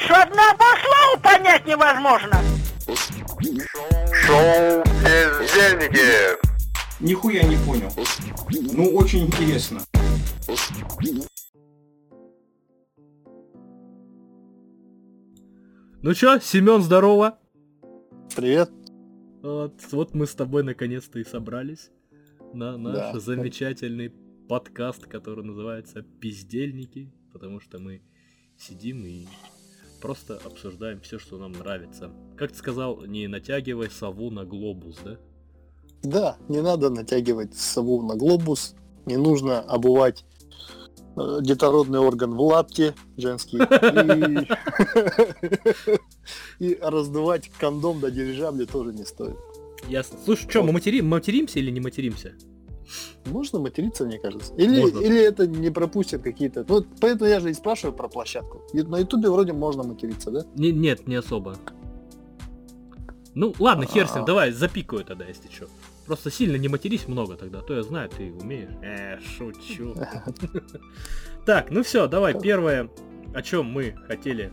[0.00, 2.36] что одного слова понять невозможно.
[4.24, 6.38] Шоу «Бездельники».
[7.00, 7.92] Нихуя не понял.
[8.74, 9.80] Ну, очень интересно.
[16.00, 17.38] Ну чё, Семён, здорово.
[18.36, 18.70] Привет.
[19.42, 21.90] Вот, вот мы с тобой наконец-то и собрались
[22.52, 23.20] на наш Да.
[23.20, 24.10] замечательный
[24.48, 28.02] подкаст, который называется «Пиздельники», потому что мы
[28.56, 29.26] сидим и
[30.00, 32.10] просто обсуждаем все, что нам нравится.
[32.36, 35.18] Как ты сказал, не натягивай сову на глобус, да?
[36.02, 38.74] Да, не надо натягивать сову на глобус,
[39.06, 40.24] не нужно обувать
[41.16, 43.58] э, детородный орган в лапте женский
[46.60, 49.36] и, раздувать кондом до дирижабля тоже не стоит.
[49.88, 50.18] Ясно.
[50.24, 52.34] Слушай, что, мы материм, материмся или не материмся?
[53.26, 54.54] Можно материться, мне кажется.
[54.54, 55.00] Или, Можно.
[55.00, 56.64] или это не пропустят какие-то.
[56.68, 58.62] Ну, поэтому я же и спрашиваю про площадку.
[58.72, 60.44] На ютубе вроде можно материться, да?
[60.54, 61.56] Не- нет, не особо.
[63.34, 64.26] Ну, ладно, хер с ним, А.
[64.26, 65.68] давай, запикаю тогда, если что.
[66.06, 68.70] Просто сильно не матерись много тогда, а то я знаю, ты умеешь.
[68.82, 69.94] Э, шучу.
[71.46, 72.90] Так, ну все, давай, первое,
[73.34, 74.52] о чем мы хотели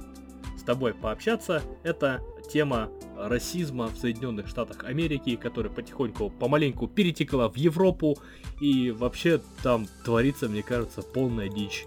[0.58, 7.56] с тобой пообщаться, это тема расизма в Соединенных Штатах Америки, которая потихоньку, помаленьку перетекла в
[7.56, 8.18] Европу,
[8.60, 11.86] и вообще там творится, мне кажется, полная дичь.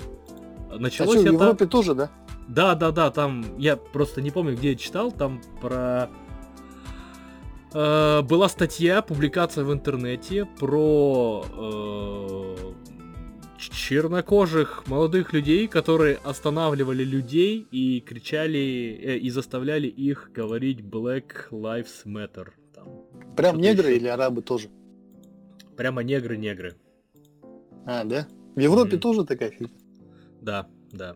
[0.71, 1.45] А Началось что, в это...
[1.45, 2.11] Европе тоже, да?
[2.49, 6.11] Да, да, да, там я просто не помню, где я читал, там про
[7.73, 12.57] э, была статья, публикация в интернете про э,
[13.59, 18.59] чернокожих молодых людей, которые останавливали людей и кричали
[19.03, 22.49] э, и заставляли их говорить Black Lives Matter.
[22.75, 22.89] Там,
[23.37, 23.97] Прям негры ещё.
[23.99, 24.69] или арабы тоже?
[25.77, 26.75] прямо негры-негры.
[27.87, 28.27] А, да?
[28.57, 29.01] В Европе Мгм.
[29.01, 29.69] тоже такая фигня.
[30.41, 31.15] Да, да.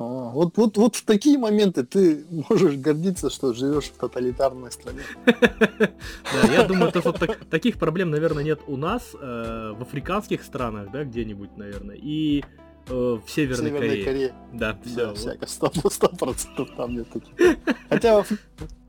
[0.00, 5.00] А, вот, вот, вот в такие моменты ты можешь гордиться, что живешь в тоталитарной стране.
[6.32, 10.42] Да, я думаю, то, что так- таких проблем, наверное, нет у нас, э, в африканских
[10.44, 12.44] странах, да, где-нибудь, наверное, и
[12.88, 14.04] э, в Северной, Северной Корее.
[14.04, 14.34] Корее.
[14.52, 15.06] Да, все.
[15.06, 15.46] Да, всяко,
[15.90, 17.56] сто процентов там нет таких.
[17.88, 18.24] Хотя,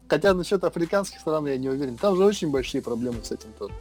[0.07, 1.97] хотя насчет африканских стран я не уверен.
[1.97, 3.73] Там же очень большие проблемы с этим тоже.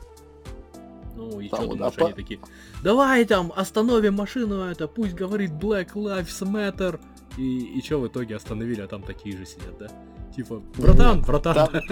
[1.17, 2.41] Ну и Там что вот, думаешь, а они по- такие,
[2.85, 7.01] давай там остановим машину это, пусть говорит Black Lives Matter.
[7.39, 9.89] И, и что в итоге остановили, а там такие же сидят, да?
[10.35, 11.55] Типа, братан, братан.
[11.55, 11.83] Там,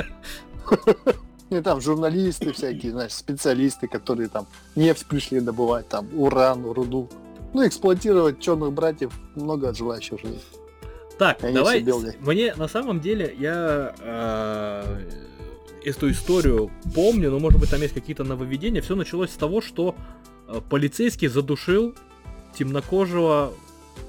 [1.50, 7.08] и там журналисты всякие, знаешь, специалисты, которые там нефть пришли добывать, там уран, руду.
[7.54, 10.58] Ну, эксплуатировать черных братьев много желающих же есть.
[11.18, 11.84] Так, Они давай.
[12.20, 15.10] Мне на самом деле я э,
[15.84, 18.82] эту историю помню, но может быть там есть какие-то нововведения.
[18.82, 19.94] Все началось с того, что
[20.48, 21.94] э, полицейский задушил
[22.58, 23.54] темнокожего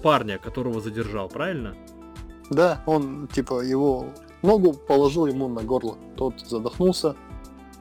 [0.01, 1.75] парня, которого задержал, правильно?
[2.49, 5.97] Да, он, типа, его ногу положил ему на горло.
[6.15, 7.15] Тот задохнулся.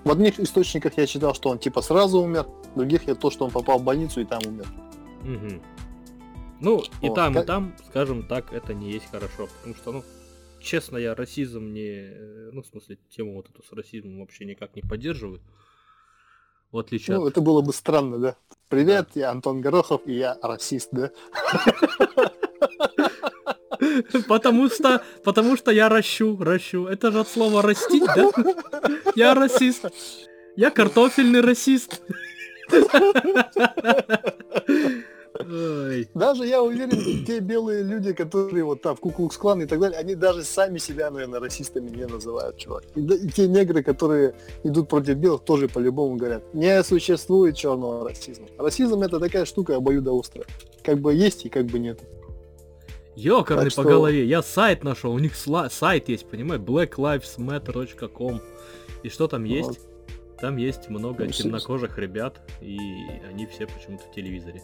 [0.05, 2.47] В одних источниках я читал, что он, типа, сразу умер.
[2.75, 4.67] В других я то, что он попал в больницу и там умер.
[5.23, 5.63] Мгм.
[6.61, 9.49] Ну, и Вот, там, и там, скажем так, это не есть хорошо.
[9.59, 10.05] Потому что, ну,
[10.61, 11.89] честно, я расизм не...
[11.91, 15.41] э, Ну, в смысле, тему вот эту с расизмом вообще никак не поддерживаю.
[16.73, 17.33] В отличие Ну, от...
[17.33, 18.37] это было бы странно, да?
[18.69, 21.11] Привет, я Антон Горохов, и я расист, да?
[24.29, 26.87] Потому что, потому что я ращу, ращу.
[26.87, 28.31] Это же от слова растить, да?
[29.15, 29.87] Я расист.
[30.57, 32.03] Я картофельный расист.
[35.41, 36.09] Ой.
[36.15, 39.99] Даже я уверен, те белые люди, которые вот там в Куклукс Клан и так далее,
[39.99, 42.85] они даже сами себя, наверное, расистами не называют, чувак.
[42.95, 48.47] И, и те негры, которые идут против белых, тоже по-любому говорят, не существует черного расизма.
[48.59, 50.47] Расизм это такая штука обоюдоострая.
[50.83, 52.01] Как бы есть и как бы нет.
[53.17, 54.27] Ёкарный Так по что- голове.
[54.27, 55.13] Я сайт нашел.
[55.13, 56.61] У них сла- сайт есть, понимаешь?
[56.63, 58.41] blacklivesmatter.com.
[59.03, 59.69] И что там есть?
[59.69, 59.79] Вот.
[60.39, 62.77] Там есть много Ну, темнокожих ребят, и
[63.31, 64.61] они все почему-то в телевизоре.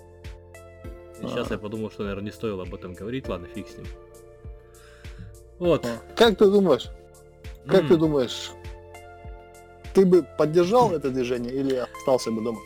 [1.28, 1.54] Сейчас А.
[1.54, 3.28] я подумал, что, наверное, не стоило об этом говорить.
[3.28, 3.86] Ладно, фиг с ним.
[5.58, 5.86] Вот.
[6.16, 6.88] Как ты думаешь?
[7.66, 8.50] Как ты думаешь?
[9.94, 12.58] Ты бы поддержал это движение или остался бы дома?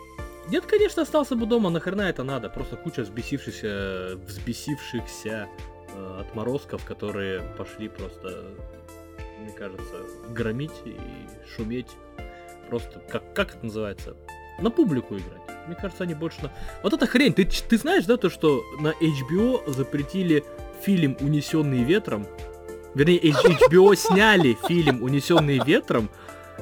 [0.48, 2.48] Нет, конечно, остался бы дома, нахрена это надо?
[2.48, 5.48] Просто куча взбесившихся, взбесившихся
[5.88, 8.44] э, отморозков, которые пошли просто,
[9.40, 10.96] мне кажется, громить и
[11.56, 11.90] шуметь.
[12.69, 14.16] Просто, как, как это называется?
[14.60, 15.56] На публику играть.
[15.66, 16.52] Мне кажется, они больше на...
[16.82, 20.44] Вот эта хрень, ты, ты знаешь, да, то, что на HBO запретили
[20.82, 22.26] фильм «Унесенный ветром»?
[22.94, 26.10] Вернее, HBO сняли фильм «Унесенный ветром»,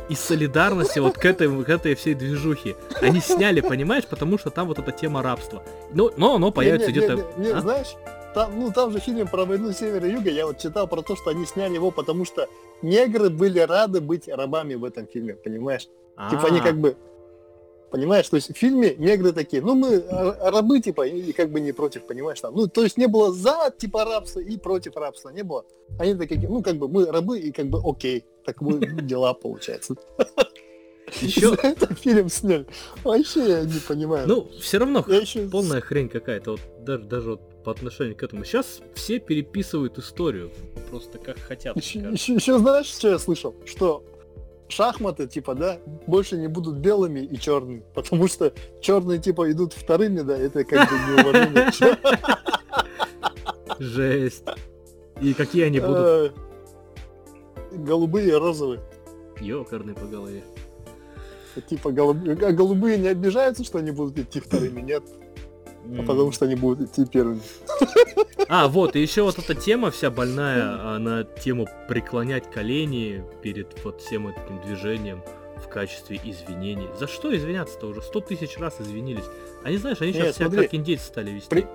[0.09, 2.77] из солидарности вот к этой, к этой всей движухе.
[3.01, 5.63] Они сняли, понимаешь, потому что там вот эта тема рабства.
[5.93, 7.15] Ну, но оно появится где-то...
[7.39, 7.61] не, не, А?
[7.61, 7.95] знаешь,
[8.35, 11.17] там, ну, там же фильм про войну севера и юга, я вот читал про то,
[11.17, 12.49] что они сняли его, потому что
[12.83, 15.89] негры были рады быть рабами в этом фильме, понимаешь?
[16.31, 16.97] Типа они А, как бы,
[17.95, 21.61] понимаешь, то есть в фильме негры такие, ну мы э, рабы типа и как бы
[21.61, 25.31] не против, понимаешь, там, ну то есть не было за типа рабства и против рабства,
[25.31, 25.65] не было.
[26.01, 29.95] Они такие, ну как бы мы рабы и как бы окей, так мы дела получается.
[31.21, 32.67] Еще, это фильм сняли.
[33.05, 34.27] Вообще я не понимаю.
[34.27, 38.25] ну, все равно я еще полная хрень какая-то, вот даже, даже вот по отношению к
[38.25, 38.45] этому.
[38.45, 40.51] Сейчас все переписывают историю,
[40.91, 41.77] просто как хотят.
[41.77, 43.55] Еще знаешь, что я слышал?
[43.65, 44.03] Что
[44.75, 50.21] шахматы, типа, да, больше не будут белыми и черными, потому что черные, типа, идут вторыми,
[50.21, 51.71] да, это как бы неуважение.
[53.79, 54.45] Жесть.
[55.21, 55.97] И какие они будут?
[55.99, 56.31] Э,
[57.73, 58.81] Голубые и розовые.
[59.41, 60.43] Ёкарный по голове.
[61.69, 65.05] Типа, голубые, а голубые не обижаются, что они будут идти вторыми, нет,
[65.99, 67.41] а потому что они будут идти первыми.
[68.47, 73.83] А, вот, и еще вот эта тема вся больная, а, на тему преклонять колени перед
[73.83, 75.23] вот всем этим движением
[75.65, 76.87] в качестве извинений.
[76.99, 78.03] За что извиняться-то уже?
[78.03, 79.25] Сто тысяч раз извинились.
[79.65, 80.67] Они, знаешь, они сейчас Нет, себя смотри.
[80.67, 81.49] как индейцы стали вести.
[81.49, 81.67] При-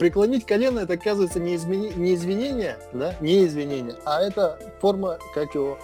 [0.00, 5.54] Преклонить колено, это, оказывается, не, измени- не извинение, да, не извинение, а это форма, как
[5.54, 5.78] его,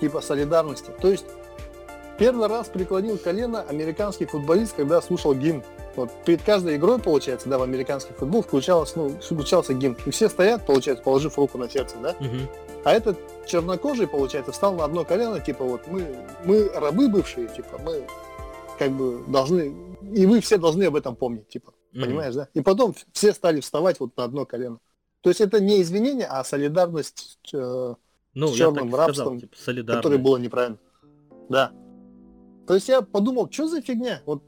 [0.00, 0.90] типа солидарности.
[1.00, 1.26] То есть,
[2.18, 5.62] первый раз преклонил колено американский футболист, когда слушал гимн.
[5.96, 9.96] Вот перед каждой игрой, получается, да, в американский футбол включалось, ну, включался гимн.
[10.06, 12.14] И все стоят, получается, положив руку на сердце, да.
[12.20, 12.48] Мгм.
[12.84, 17.80] А этот чернокожий, получается, встал на одно колено, типа вот мы, мы рабы бывшие, типа
[17.84, 18.06] мы
[18.78, 19.74] как бы должны,
[20.14, 22.04] и вы все должны об этом помнить, типа, Мгм.
[22.04, 22.48] понимаешь, да?
[22.54, 24.78] И потом все стали вставать вот на одно колено.
[25.22, 27.94] То есть это не извинение, а солидарность, э,
[28.34, 29.56] Ну, с я сказал, рабством, типа,
[29.86, 30.78] которое было неправильно.
[31.48, 31.72] Да.
[32.66, 34.20] То есть я подумал, что за фигня?
[34.26, 34.42] Вот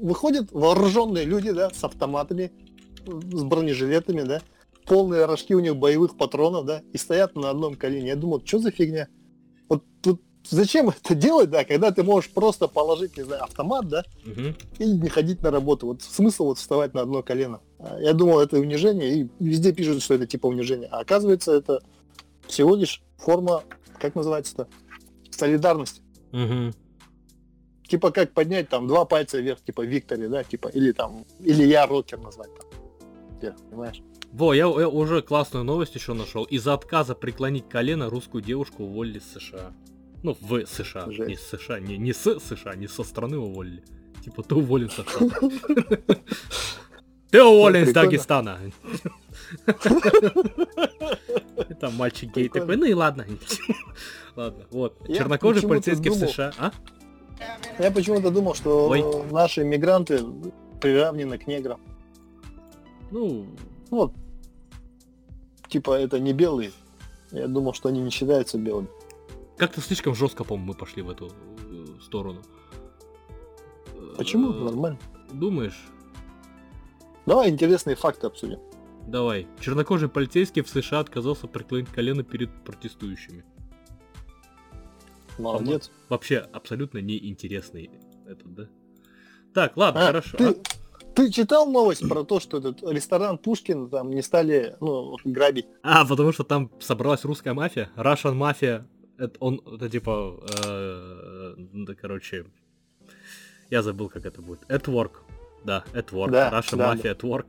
[0.00, 2.52] выходят вооруженные люди, да, с автоматами,
[3.06, 4.42] с бронежилетами, да,
[4.86, 8.08] полные рожки у них боевых патронов, да, и стоят на одном колене.
[8.08, 9.08] Я думал, что за фигня?
[9.68, 14.04] Вот тут зачем это делать, да, когда ты можешь просто положить, не знаю, автомат, да,
[14.24, 14.56] Мгм.
[14.78, 15.86] и не ходить на работу.
[15.86, 17.60] Вот смысл вот вставать на одно колено.
[17.78, 20.88] А Я думал, это унижение, и везде пишут, что это типа унижение.
[20.90, 21.80] А оказывается, это
[22.46, 23.62] всего лишь форма,
[23.98, 24.66] как называется-то,
[25.30, 26.02] солидарности.
[26.32, 26.72] Мгм.
[27.90, 31.88] Типа как поднять там два пальца вверх, типа Викторе, да, типа, или там, или я
[31.88, 32.66] рокер назвать там.
[33.40, 34.00] Вверх, понимаешь?
[34.30, 36.44] Во, я, я уже классную новость еще нашел.
[36.44, 39.72] Из-за отказа преклонить колено русскую девушку уволили с США.
[40.22, 41.28] Ну, в США, Жесть.
[41.28, 43.82] не с США, не, не с США, не со страны уволили.
[44.24, 45.40] Типа, ты уволен со штата.
[47.30, 47.92] Ты уволен из.
[47.92, 48.58] Дагестана.
[51.80, 53.24] Там мальчик гей такой, ну и ладно.
[54.36, 55.06] Ладно, вот.
[55.08, 56.52] Чернокожий полицейский в США.
[56.58, 56.72] А?
[57.78, 59.04] Я почему-то думал, что Ой.
[59.30, 60.24] наши мигранты
[60.80, 61.80] приравнены к неграм.
[63.10, 63.46] Ну,
[63.90, 64.12] Вот.
[65.68, 66.72] Типа это не белые.
[67.30, 68.88] Я думал, что они не считаются белыми.
[69.56, 71.30] как-то слишком жестко, по-моему, мы пошли в эту
[71.70, 72.42] э, сторону.
[74.16, 74.52] Почему?
[74.52, 74.98] Э, Нормально.
[75.32, 75.80] Думаешь?
[77.26, 78.58] Давай интересные факты обсудим.
[79.06, 79.46] Давай.
[79.60, 83.44] Чернокожий полицейский в США отказался преклонить колено перед протестующими.
[85.38, 85.90] Молодец.
[86.08, 87.90] Вообще абсолютно неинтересный
[88.26, 88.68] этот, да?
[89.54, 90.36] Так, ладно, А, хорошо.
[90.36, 90.54] Ты, А?
[91.14, 95.66] ты читал новость про то, что этот ресторан Пушкин там не стали ну, грабить?
[95.82, 98.86] А, потому что там собралась русская мафия, Russian мафия.
[99.18, 102.46] Это он, это типа, э, да, короче,
[103.70, 104.60] я забыл, как это будет.
[104.68, 105.12] At work.
[105.64, 106.30] Да, at work.
[106.30, 107.46] Да, Russian да, mafia at work.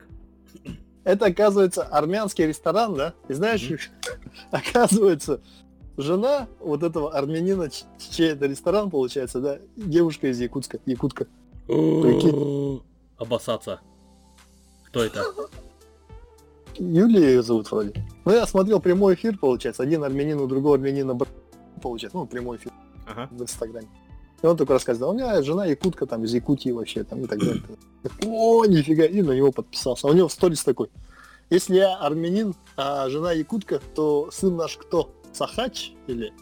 [1.04, 3.14] Это, оказывается, армянский ресторан, да?
[3.28, 3.90] И знаешь,
[4.50, 5.40] оказывается,
[5.96, 7.68] жена вот этого армянина,
[8.10, 11.26] чей это ресторан, получается, да, девушка из Якутска, Якутка.
[11.66, 12.82] Прикинь.
[13.18, 13.80] Обоссаться.
[14.88, 15.24] Кто это?
[16.78, 17.92] Юлия ее зовут вроде.
[18.24, 21.28] Ну, я смотрел прямой эфир, получается, один армянин у другого армянина, бр-
[21.82, 22.72] получается, ну, прямой эфир
[23.06, 23.28] Ага.
[23.30, 23.88] в Инстаграме.
[24.42, 27.38] И он только рассказывал, у меня жена Якутка, там, из Якутии вообще, там, и так
[27.38, 27.62] далее.
[28.26, 30.08] О, нифига, и на него подписался.
[30.08, 30.88] А у него в сторис такой,
[31.50, 35.10] если я армянин, а жена Якутка, то сын наш кто?
[35.32, 36.32] Сахач или?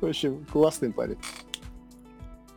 [0.00, 1.18] В общем, классный парень.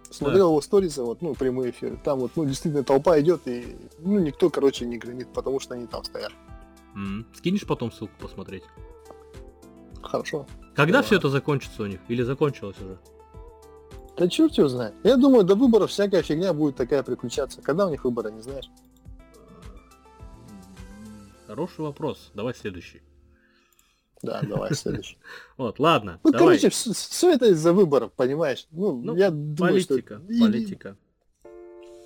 [0.09, 1.97] Смотрел его сторисы, вот, ну, прямой эфир.
[2.03, 5.87] Там вот, ну, действительно, толпа идет, и, ну, никто, короче, не гранит, потому что они
[5.87, 6.31] там стоят.
[7.33, 8.63] Скинешь потом ссылку посмотреть?
[10.01, 10.45] Хорошо.
[10.73, 11.03] Когда Да.
[11.03, 11.99] все это закончится у них?
[12.07, 12.97] Или закончилось уже?
[14.17, 14.93] Да черт его знает.
[15.03, 17.61] Я думаю, до выборов всякая фигня будет такая приключаться.
[17.61, 18.69] Когда у них выборы, не знаешь?
[21.47, 22.31] Хороший вопрос.
[22.33, 23.01] Давай следующий.
[24.21, 25.17] Да, давай следующий.
[25.57, 26.57] Вот, ладно, Ну, давай.
[26.57, 28.67] короче, все это из-за выборов, понимаешь?
[28.71, 30.97] Ну, Ну, я думаю, что Политика, и- политика.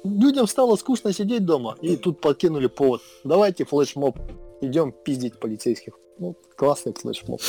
[0.03, 3.01] людям стало скучно сидеть дома, и тут подкинули повод.
[3.23, 4.17] Давайте флешмоб,
[4.61, 5.93] идем пиздить полицейских.
[6.17, 7.41] Ну, классный флешмоб.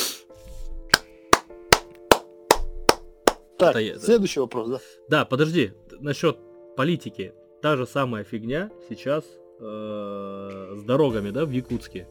[3.60, 4.80] Так, Это следующий вопрос, да?
[5.08, 6.36] Да, подожди, насчет
[6.76, 7.34] политики.
[7.62, 9.24] Та же самая фигня сейчас
[9.60, 12.08] э, с дорогами, да, в Якутске.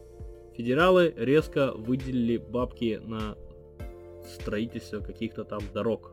[0.56, 3.36] Федералы резко выделили бабки на
[4.28, 6.12] строительство каких-то там дорог.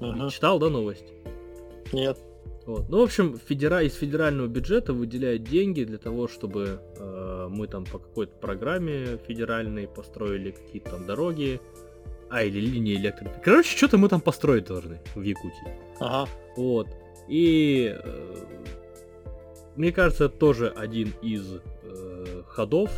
[0.00, 0.30] Ага.
[0.30, 1.12] Читал, да, новость?
[1.92, 2.18] Нет.
[2.66, 2.88] Вот.
[2.88, 3.82] Ну, в общем, федера...
[3.82, 9.86] из федерального бюджета выделяют деньги для того, чтобы э, мы там по какой-то программе федеральной
[9.86, 11.60] построили какие-то там дороги,
[12.30, 13.30] а, или линии электро...
[13.42, 15.72] Короче, что-то мы там построить должны в Якутии.
[16.00, 16.28] Ага.
[16.56, 16.88] Вот.
[17.28, 18.34] И э,
[19.76, 22.90] мне кажется, это тоже один из э, ходов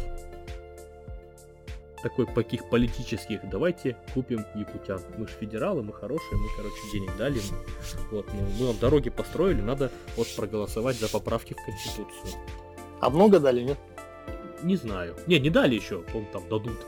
[2.02, 3.40] такой таких политических.
[3.50, 5.00] Давайте купим якутян.
[5.16, 7.40] Мы же федералы, мы хорошие, мы, короче, денег дали.
[8.10, 12.40] Вот, ну, мы вам дороги построили, надо вот проголосовать за поправки в Конституцию.
[13.00, 13.78] А много дали, нет?
[14.62, 15.16] Не знаю.
[15.26, 16.78] Не, не дали еще, по там дадут.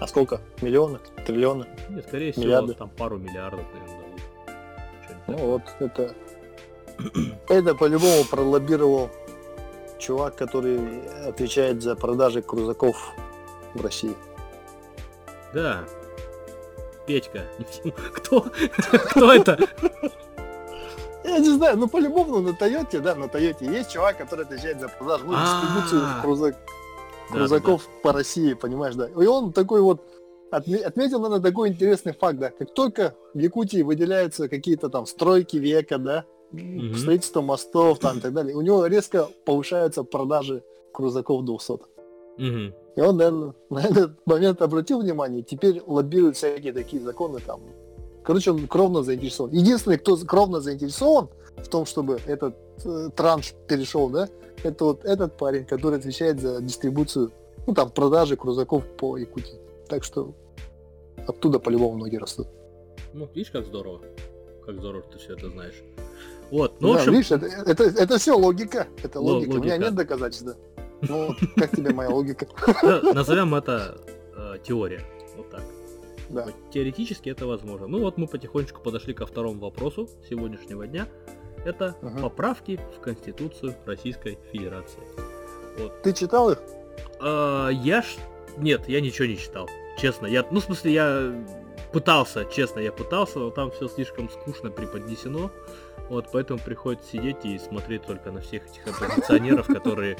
[0.00, 0.40] А сколько?
[0.62, 1.00] Миллионы?
[1.26, 1.66] Триллионы?
[1.88, 2.74] Нет, скорее всего, Миллиарды.
[2.74, 4.04] там пару миллиардов, наверное,
[5.26, 6.14] Ну вот, это...
[7.48, 9.10] Это по-любому пролоббировал
[9.98, 13.12] чувак, который отвечает за продажи крузаков
[13.74, 14.16] в России.
[15.54, 15.84] Да.
[17.06, 17.44] Петька.
[18.14, 18.46] Кто?
[19.10, 19.58] Кто это?
[21.24, 24.88] Я не знаю, ну по-любому на Тойоте, да, на Тойоте есть чувак, который отвечает за
[24.88, 26.20] продажу, ну, дистрибуцию А.
[27.30, 29.08] крузак- Да, крузаков по России, понимаешь, да.
[29.08, 30.00] И он такой вот
[30.52, 32.50] отме- отметил, наверное, такой интересный факт, да.
[32.50, 36.96] Как только в Якутии выделяются какие-то там стройки века, да, Мгм.
[36.96, 41.80] строительство мостов там и так далее, у него резко повышаются продажи крузаков 200.
[42.38, 42.74] Мгм.
[42.96, 47.60] И он, наверное, на этот момент обратил внимание, теперь лоббирует всякие такие законы там.
[48.24, 49.50] Короче, он кровно заинтересован.
[49.52, 52.54] Единственный, кто кровно заинтересован в том, чтобы этот
[52.84, 54.28] э, транш перешел, да,
[54.62, 57.30] это вот этот парень, который отвечает за дистрибуцию,
[57.66, 59.58] ну там, продажи крузаков по Якутии.
[59.88, 60.34] Так что
[61.26, 62.48] оттуда по-любому многие растут.
[63.14, 64.00] Ну, видишь, как здорово.
[64.64, 65.82] Как здорово, что ты все это знаешь.
[66.50, 68.86] Вот, ну, в Да, общем, видишь, это, это, это все логика.
[69.02, 69.50] Это Ло- логика.
[69.50, 69.78] У меня логика.
[69.84, 70.54] нет доказательств, да.
[71.02, 72.46] Ну, как тебе моя логика?
[73.14, 73.98] назовем это
[74.36, 75.02] э, теория.
[75.36, 75.62] Вот так.
[76.30, 76.46] Да.
[76.72, 77.86] Теоретически это возможно.
[77.86, 81.06] Ну вот мы потихонечку подошли ко второму вопросу сегодняшнего дня.
[81.64, 82.20] Это Ага.
[82.22, 85.02] поправки в Конституцию Российской Федерации.
[85.78, 86.02] Вот.
[86.02, 86.58] Ты читал их?
[87.20, 88.06] А, я ж...
[88.56, 89.68] Нет, я ничего не читал.
[89.98, 90.26] Честно.
[90.26, 90.44] Я...
[90.50, 91.44] Ну, в смысле, я
[91.92, 95.50] пытался, честно, я пытался, но там все слишком скучно преподнесено.
[96.08, 100.16] Вот, поэтому приходится сидеть и смотреть только на всех этих оппозиционеров, которые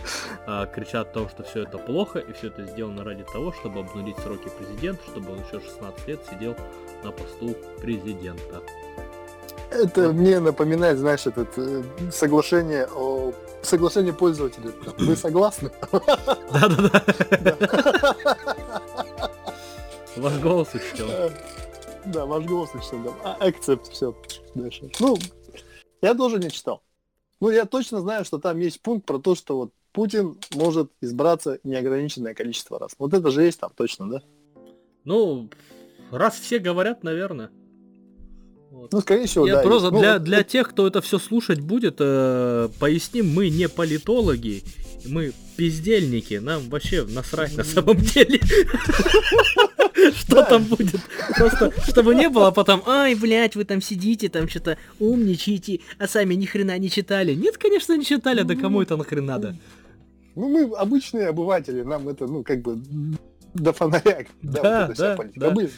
[0.47, 3.80] а, кричат о том, что все это плохо, и все это сделано ради того, чтобы
[3.80, 6.54] обнулить сроки президента, чтобы он еще 16 лет сидел
[7.02, 8.61] на посту президента.
[9.70, 13.32] Это мне напоминает, знаешь, этот э, соглашение о
[13.62, 14.70] соглашение пользователей.
[14.98, 15.70] Вы согласны?
[16.52, 17.04] Да-да-да.
[20.16, 21.32] Ваш голос учтен.
[22.06, 23.02] Да, ваш голос учтен.
[23.04, 23.12] да.
[23.22, 24.16] А, Accept, все.
[24.54, 24.90] Дальше.
[25.00, 25.16] Ну,
[26.02, 26.82] я тоже не читал.
[27.40, 31.60] Ну, я точно знаю, что там есть пункт про то, что вот Путин может избраться
[31.62, 32.92] неограниченное количество раз.
[32.98, 34.22] Вот это же есть там точно, да?
[35.04, 35.50] Ну,
[36.10, 37.50] раз все говорят, наверное.
[38.70, 38.92] Вот.
[38.92, 39.62] Ну, скорее всего, Я да.
[39.62, 39.90] просто.
[39.90, 44.62] Ну, для, для тех, кто это все слушать будет, э, поясним, мы не политологи,
[45.06, 48.40] мы пиздельники, нам вообще насрать на самом деле.
[50.14, 51.00] Что там будет?
[51.37, 56.34] Просто, чтобы не было потом, ай, блядь, вы там сидите, там что-то умничаете, а сами
[56.34, 57.34] ни хрена не читали.
[57.34, 59.56] Нет, конечно, не читали, да кому это нахрен надо?
[60.37, 62.78] Ну, мы обычные обыватели, нам это, ну, как бы
[63.54, 64.25] до фонаря.
[64.42, 65.40] Да, вот вся да, политика.
[65.40, 65.48] да.
[65.48, 65.70] Обы-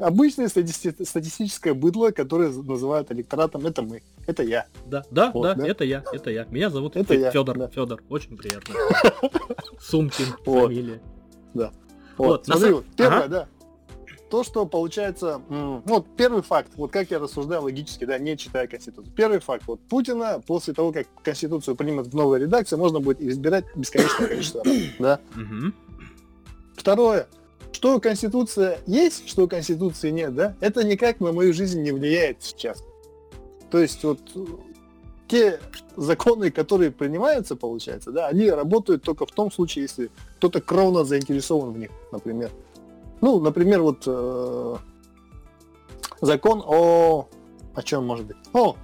[0.00, 4.66] Обычное стати- статистическое быдло, которое называют электоратом, это мы, это я.
[4.86, 5.68] Да, да, Вот, да, да.
[5.68, 6.46] это я, это я.
[6.50, 7.68] Меня зовут Это я, Федор, да.
[7.68, 8.74] Федор, очень приятно.
[9.78, 10.62] Сумкин, Вот.
[10.64, 11.00] фамилия.
[11.54, 11.72] Вот,
[12.16, 13.28] Вот, на смотри, вот, первое, Ага.
[13.28, 13.48] да.
[14.30, 19.12] То, что получается, вот первый факт, вот как я рассуждаю логически, да, не читая Конституцию.
[19.14, 23.64] Первый факт, вот Путина после того, как Конституцию примут в новой редакции, можно будет избирать
[23.74, 25.20] бесконечное количество раз, да.
[26.76, 27.26] Второе,
[27.72, 32.84] что Конституция есть, что Конституции нет, да, это никак на мою жизнь не влияет сейчас.
[33.70, 34.44] То есть вот э,
[35.28, 35.60] те
[35.96, 41.72] законы, которые принимаются, получается, да, они работают только в том случае, если кто-то кровно заинтересован
[41.72, 42.50] в них, например.
[43.20, 44.76] Ну, например, вот э,
[46.20, 47.28] закон о...
[47.72, 48.36] О чем может быть?
[48.52, 48.76] О,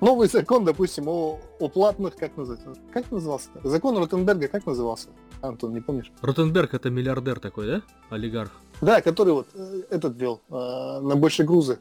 [0.00, 2.80] новый закон, допустим, о, о платных, как называется?
[2.92, 3.48] Как назывался?
[3.64, 5.08] Закон Ротенберга как назывался?
[5.42, 6.10] Антон, не помнишь?
[6.20, 7.82] Ротенберг это миллиардер такой, да?
[8.10, 8.50] Олигарх.
[8.80, 11.78] Да, который вот э, этот вел э, на большие грузы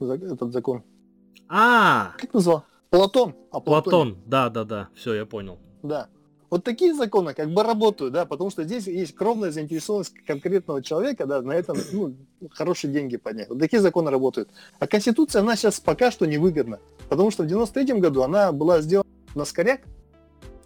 [0.00, 0.82] этот закон.
[1.48, 2.64] А, Как назвал?
[2.90, 3.34] Платон.
[3.50, 5.58] А Платон, да, да, да, все, я понял.
[5.82, 6.08] Да.
[6.48, 11.26] Вот такие законы как бы работают, да, потому что здесь есть кровная заинтересованность конкретного человека,
[11.26, 12.14] да, на этом ну,
[12.52, 13.48] хорошие деньги поднять.
[13.48, 14.48] Вот такие законы работают.
[14.78, 19.08] А Конституция, она сейчас пока что невыгодна, потому что в 93 году она была сделана
[19.34, 19.80] на скоряк,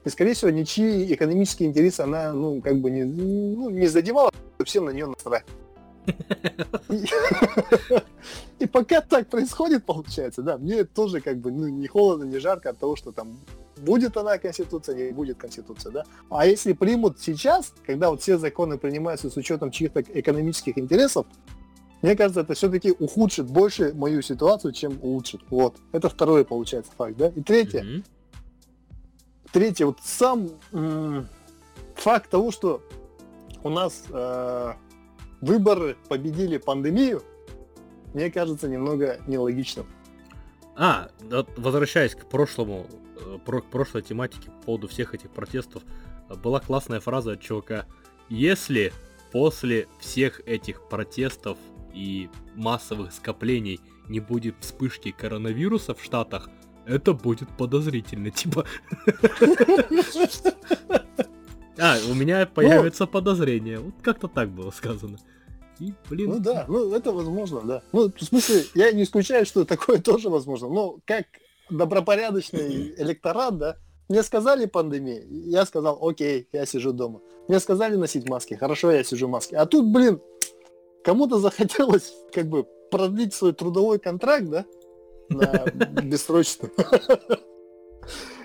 [0.05, 4.31] и, скорее всего, ничьи экономические интересы она, ну, как бы не, ну, не задевала,
[4.65, 5.45] всем на нее насрать.
[8.59, 12.71] И- пока так происходит, получается, да, мне тоже как бы ну, не холодно, не жарко
[12.71, 13.39] от того, что там
[13.79, 16.05] будет она конституция, не будет конституция, да.
[16.31, 21.27] А если примут сейчас, когда вот все законы принимаются с учетом чьих-то экономических интересов,
[22.03, 25.43] мне кажется, это все-таки ухудшит больше мою ситуацию, чем улучшит.
[25.51, 25.77] Вот.
[25.93, 27.29] Это второй, получается, факт, да.
[27.29, 28.05] И третье, Мгм.
[29.53, 31.29] Третье, вот сам м,
[31.95, 32.83] факт того, что
[33.63, 34.73] у нас э,
[35.41, 37.23] выборы победили пандемию,
[38.15, 39.87] мне кажется немного нелогичным.
[40.77, 41.11] А,
[41.57, 45.83] возвращаясь к прошлому, э, про- к прошлой тематике по поводу всех этих протестов,
[46.29, 47.87] э, была классная фраза от чувака.
[48.29, 48.93] Если
[49.33, 51.59] после всех этих протестов
[51.93, 56.49] и массовых скоплений не будет вспышки коронавируса в Штатах,
[56.91, 58.65] это будет подозрительно, типа.
[61.83, 63.79] А, у меня появится подозрение.
[63.79, 65.17] Вот как-то так было сказано.
[65.79, 67.83] И, блин, Ну да, ну это возможно, да.
[67.93, 70.69] Ну, в смысле, я не исключаю, что такое тоже возможно.
[70.69, 71.25] Но как
[71.71, 73.77] добропорядочный электорат, да,
[74.11, 77.21] мне сказали пандемия, я сказал, окей, я сижу дома.
[77.49, 79.57] Мне сказали носить маски, хорошо, я сижу в маске.
[79.57, 80.21] А тут, блин,
[81.03, 84.67] кому-то захотелось как бы продлить свой трудовой контракт, да,
[85.31, 85.65] на
[86.03, 86.73] бессрочную.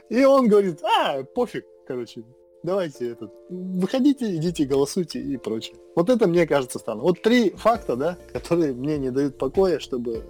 [0.09, 2.23] И он говорит, а, пофиг, короче,
[2.63, 5.75] давайте этот, выходите, идите, голосуйте и прочее.
[5.95, 7.01] Вот это мне кажется странно.
[7.01, 10.23] Вот три факта, да, которые мне не дают покоя, чтобы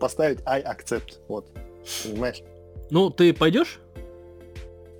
[0.00, 1.20] поставить I accept.
[1.28, 1.46] Вот.
[2.04, 2.42] Понимаешь?
[2.90, 3.80] ну ты пойдешь?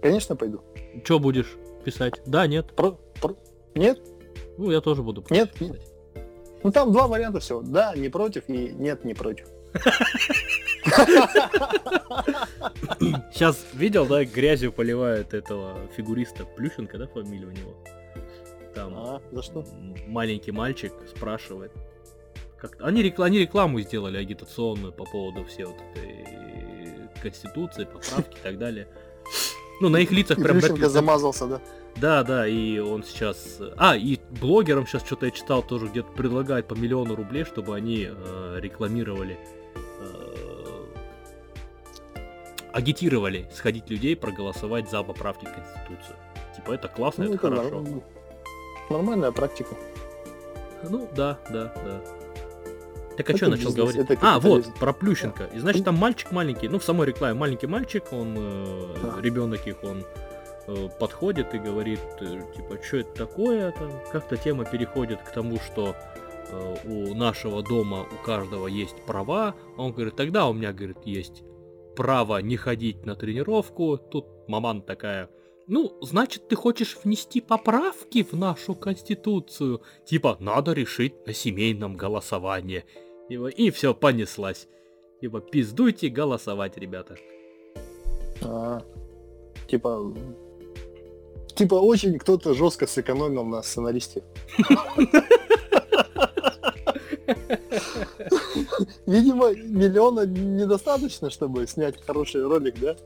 [0.03, 0.61] Конечно, пойду.
[1.05, 2.15] Что будешь писать?
[2.27, 2.75] Да, нет.
[2.77, 3.37] Про- про-
[3.75, 4.01] Нет?
[4.57, 5.73] Ну, я тоже буду Нет, против нет.
[5.81, 5.93] писать.
[6.63, 7.61] Ну там два варианта всего.
[7.63, 9.49] Да, не против и нет, не против.
[13.33, 17.75] Сейчас видел, да, грязью поливают этого фигуриста Плющенко, да, фамилия у него?
[18.75, 19.65] Там А, за что?
[20.07, 21.73] маленький мальчик спрашивает.
[22.59, 26.27] Как они, рекла- они рекламу сделали агитационную по поводу всей вот этой
[27.23, 28.89] конституции, поправки и так далее.
[29.81, 30.59] Ну, на их лицах И прям...
[30.59, 31.61] Плющенко замазался, да.
[31.97, 33.59] Да, да, и он сейчас...
[33.77, 38.09] А, и блогерам сейчас что-то я читал, тоже где-то предлагают по миллиону рублей, чтобы они
[38.11, 39.39] э, рекламировали,
[40.01, 40.36] э,
[42.77, 46.17] агитировали сходить людей, проголосовать за поправки в Конституцию.
[46.55, 47.81] Типа это классно, Ну, это это хорошо.
[47.81, 48.03] норм-
[48.91, 49.75] Нормальная практика.
[50.89, 52.01] Ну, да, да, да.
[53.17, 54.19] Так а что я начал бизнес, говорить?
[54.23, 55.45] а, вот, про Плющенко.
[55.55, 59.83] И значит, там мальчик маленький, ну, в самой рекламе маленький мальчик, он, э, ребенок их,
[59.83, 60.05] он
[60.69, 65.59] э, подходит и говорит, э, типа, что это такое, там, как-то тема переходит к тому,
[65.61, 65.97] что
[66.51, 69.55] э, у нашего дома у каждого есть права.
[69.79, 71.43] А Он говорит, тогда у меня, говорит, есть
[71.97, 73.99] право не ходить на тренировку.
[73.99, 75.29] Тут маман такая,
[75.67, 79.83] ну, значит, ты хочешь внести поправки в нашу конституцию?
[80.05, 82.85] Типа, надо решить о семейном голосовании.
[83.29, 84.69] Типа, И все, понеслась.
[85.21, 87.17] Типа, пиздуйте голосовать, ребята.
[88.43, 88.81] А,
[89.67, 90.15] типа,
[91.57, 94.23] типа очень кто-то жестко сэкономил на сценаристе.
[99.07, 102.97] Видимо, миллиона недостаточно, чтобы снять хороший ролик, да?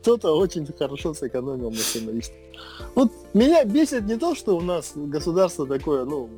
[0.00, 2.34] Кто-то очень хорошо сэкономил на сценаристе.
[2.94, 6.28] Вот меня бесит не то, что у нас государство такое, ну,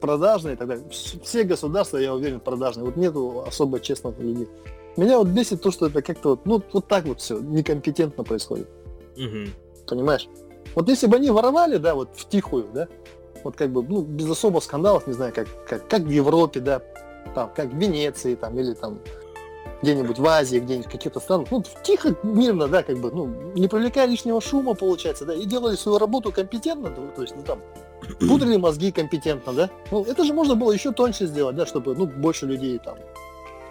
[0.00, 0.84] продажное и так далее.
[0.90, 2.86] Вс- Все государства, я уверен, продажные.
[2.86, 4.48] Вот нету особо честных людей.
[4.96, 8.68] Меня вот бесит то, что это как-то вот, ну, вот так вот все некомпетентно происходит.
[9.16, 9.50] Мгм.
[9.86, 10.28] Понимаешь?
[10.74, 12.88] Вот если бы они воровали, да, вот втихую, да,
[13.44, 16.82] вот как бы, ну, без особо скандалов, не знаю, как, как, как в Европе, да,
[17.34, 18.98] там, как в Венеции, там, или там
[19.82, 23.68] где-нибудь в Азии, где-нибудь в каких-то странах, ну, тихо, мирно, да, как бы, ну, не
[23.68, 27.60] привлекая лишнего шума, получается, да, и делали свою работу компетентно, то есть, ну, там,
[28.28, 32.06] пудрили мозги компетентно, да, ну, это же можно было еще тоньше сделать, да, чтобы, ну,
[32.06, 32.96] больше людей там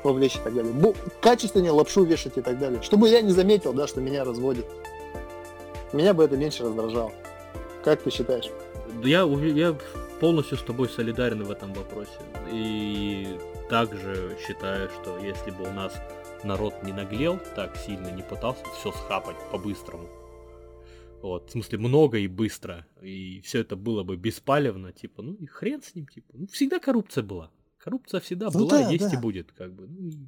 [0.03, 3.73] вовлечь и так далее, Бо- качественнее лапшу вешать и так далее, чтобы я не заметил,
[3.73, 4.65] да, что меня разводят.
[5.93, 7.11] Меня бы это меньше раздражало.
[7.83, 8.49] Как ты считаешь?
[9.03, 9.77] Я, я
[10.19, 12.19] полностью с тобой солидарен в этом вопросе.
[12.51, 13.37] И
[13.69, 15.93] также считаю, что если бы у нас
[16.43, 20.07] народ не наглел, так сильно не пытался все схапать по-быстрому,
[21.21, 22.85] Вот, в смысле, много и быстро.
[23.01, 26.33] И все это было бы беспалевно, типа, ну и хрен с ним, типа.
[26.33, 27.51] Ну, всегда коррупция была.
[27.79, 29.21] Коррупция всегда Ну была, да, есть и да.
[29.21, 29.87] будет, как бы.
[29.87, 30.27] Ну, и-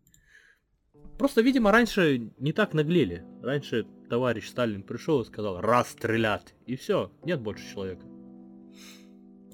[1.18, 3.24] Просто, видимо, раньше не так наглели.
[3.42, 6.54] Раньше товарищ Сталин пришел и сказал, расстрелять.
[6.68, 8.06] И все, нет больше человека.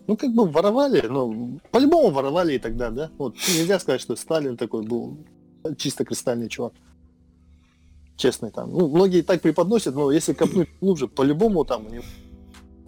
[0.07, 3.09] Ну, как бы воровали, ну, по-любому воровали и тогда, да?
[3.17, 5.17] Вот нельзя сказать, что Сталин такой был
[5.77, 6.73] чисто кристальный чувак.
[8.17, 8.71] Честный там.
[8.71, 12.03] Ну, многие так преподносят, но если копнуть глубже, по-любому там у него,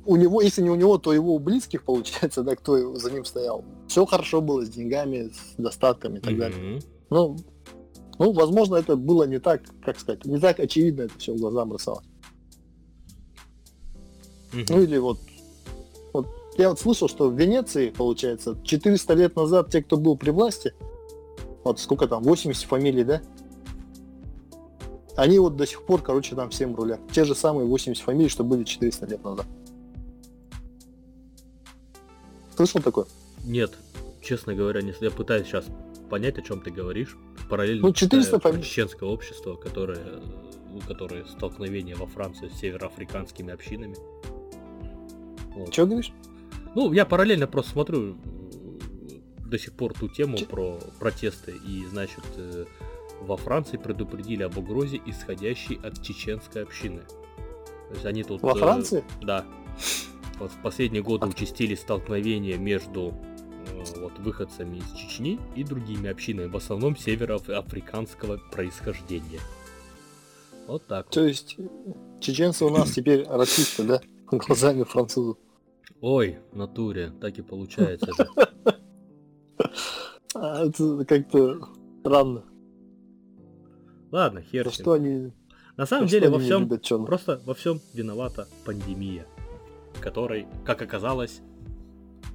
[0.06, 3.26] у него, если не у него, то его у близких, получается, да, кто за ним
[3.26, 3.64] стоял.
[3.88, 6.82] Все хорошо было с деньгами, с достатками и так далее.
[7.10, 7.38] Ну,
[8.20, 11.66] ну, возможно, это было не так, как сказать, не так очевидно это все в глаза
[11.66, 12.06] бросалось.
[14.54, 15.20] Ну или вот
[16.58, 20.74] я вот слышал, что в Венеции, получается, 400 лет назад те, кто был при власти,
[21.64, 23.22] вот сколько там, 80 фамилий, да?
[25.16, 27.00] Они вот до сих пор, короче, там всем рулят.
[27.12, 29.46] Те же самые 80 фамилий, что были 400 лет назад.
[32.56, 33.06] Слышал такое?
[33.46, 33.74] Нет,
[34.22, 35.66] честно говоря, не, я пытаюсь сейчас
[36.10, 37.18] понять, о чем ты говоришь.
[37.50, 40.22] Параллельно Ну, 400 читаю про фами- чеченское общество, которое,
[40.74, 43.96] у которое столкновение во Франции с североафриканскими общинами.
[45.56, 45.72] Вот.
[45.72, 46.12] Че говоришь?
[46.76, 51.54] Ну, я параллельно просто смотрю э, до сих пор ту тему Че- про протесты.
[51.68, 52.66] И, значит, э,
[53.22, 57.02] во Франции предупредили об угрозе, исходящей от чеченской общины.
[57.88, 58.42] То есть они тут...
[58.42, 59.04] Во э, Франции?
[59.22, 59.46] Да.
[60.38, 63.14] Вот в последние годы А- участились столкновения между
[63.68, 69.40] э, вот, выходцами из Чечни и другими общинами, в основном североафриканского происхождения.
[70.68, 71.06] Вот так.
[71.06, 71.14] вот.
[71.14, 71.58] То есть
[72.20, 74.02] чеченцы у нас теперь расисты, да?
[74.30, 75.38] Глазами французов.
[76.02, 78.28] Ой, натуре, так и получается же.
[80.38, 81.70] А, это как-то
[82.02, 82.44] странно.
[84.12, 85.32] Ладно, хер что они,
[85.78, 86.68] На самом деле во всем,
[87.06, 89.26] просто во всем виновата пандемия,
[90.02, 91.42] которой, как оказалось,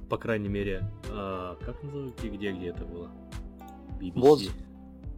[0.09, 3.11] по крайней мере, а, как называют, где, где это было?
[3.99, 4.49] BBC.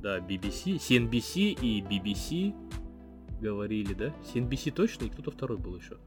[0.02, 2.54] Да, BBC, CNBC и BBC
[3.40, 4.14] говорили, да?
[4.34, 5.98] CNBC точно и кто-то второй был еще.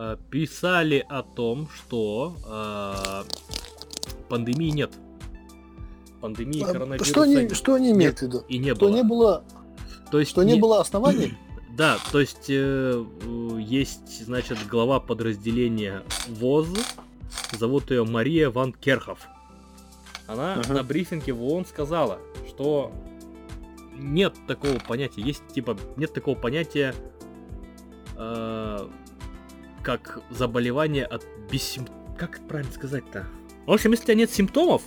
[0.00, 3.24] А, Писали о том, что а,
[4.28, 4.92] пандемии нет.
[6.20, 7.56] Пандемии А, коронавируса Что они, нет.
[7.56, 8.44] что они имеют в виду?
[8.48, 8.94] и не Что было.
[8.94, 9.44] не было,
[10.12, 11.34] То есть что не было оснований?
[11.78, 16.70] Да, то есть э, э, есть, значит, глава подразделения ВОЗ,
[17.52, 19.20] зовут ее Мария Ван Керхов.
[20.26, 20.72] Она Ага.
[20.74, 22.90] на брифинге в ООН сказала, что
[23.96, 26.96] нет такого понятия, есть типа нет такого понятия,
[28.16, 28.88] э,
[29.88, 31.88] как заболевание от бессим...
[32.18, 33.26] Как это правильно сказать-то?
[33.64, 34.82] В общем, если у тебя нет симптомов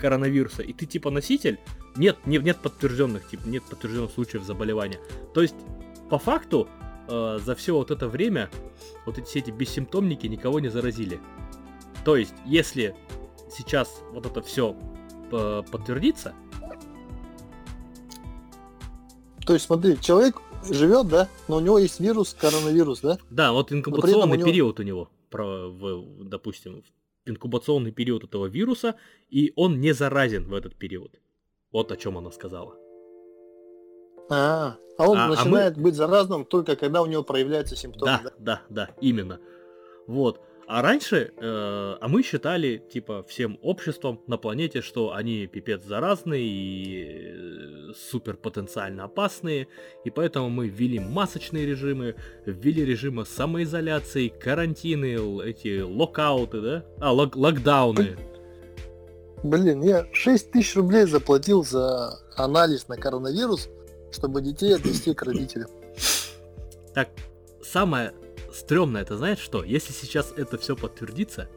[0.00, 1.60] коронавируса, и ты типа носитель,
[1.94, 4.98] нет, нет, нет подтвержденных, типа, нет подтвержденных случаев заболевания.
[5.34, 5.54] То есть,
[6.10, 6.68] по факту,
[7.06, 8.50] э, за все вот это время
[9.06, 11.20] вот эти все эти бессимптомники никого не заразили.
[12.04, 12.96] То есть, если
[13.56, 14.76] сейчас вот это все
[15.30, 16.34] подтвердится,
[19.46, 20.40] То есть, смотри, человек
[20.70, 23.18] живет, да, но у него есть вирус, коронавирус, да?
[23.30, 26.82] да, вот инкубационный у него- период у него, про, в- допустим,
[27.26, 28.94] инкубационный период этого вируса,
[29.30, 31.18] и он не заразен в этот период.
[31.72, 32.74] Вот о чем она сказала.
[34.30, 38.06] А, а он А- а мы- начинает быть заразным только когда у него проявляются симптомы,
[38.12, 38.32] Да, да?
[38.38, 39.38] да, да, именно.
[40.06, 40.40] Вот.
[40.66, 46.42] А раньше, э, а мы считали, типа, всем обществом на планете, что они пипец заразные
[46.42, 49.68] и супер потенциально опасные,
[50.04, 56.84] и поэтому мы ввели масочные режимы, ввели режимы самоизоляции, карантины, эти локауты, да?
[57.00, 58.16] А, лок- локдауны.
[59.42, 63.68] Блин, я 6 тысяч рублей заплатил за анализ на коронавирус,
[64.10, 65.68] чтобы детей отвезти к родителям.
[66.94, 67.10] Так,
[67.62, 68.12] самое
[68.52, 69.62] стрёмное, это знаешь что?
[69.62, 71.48] Если сейчас это все подтвердится,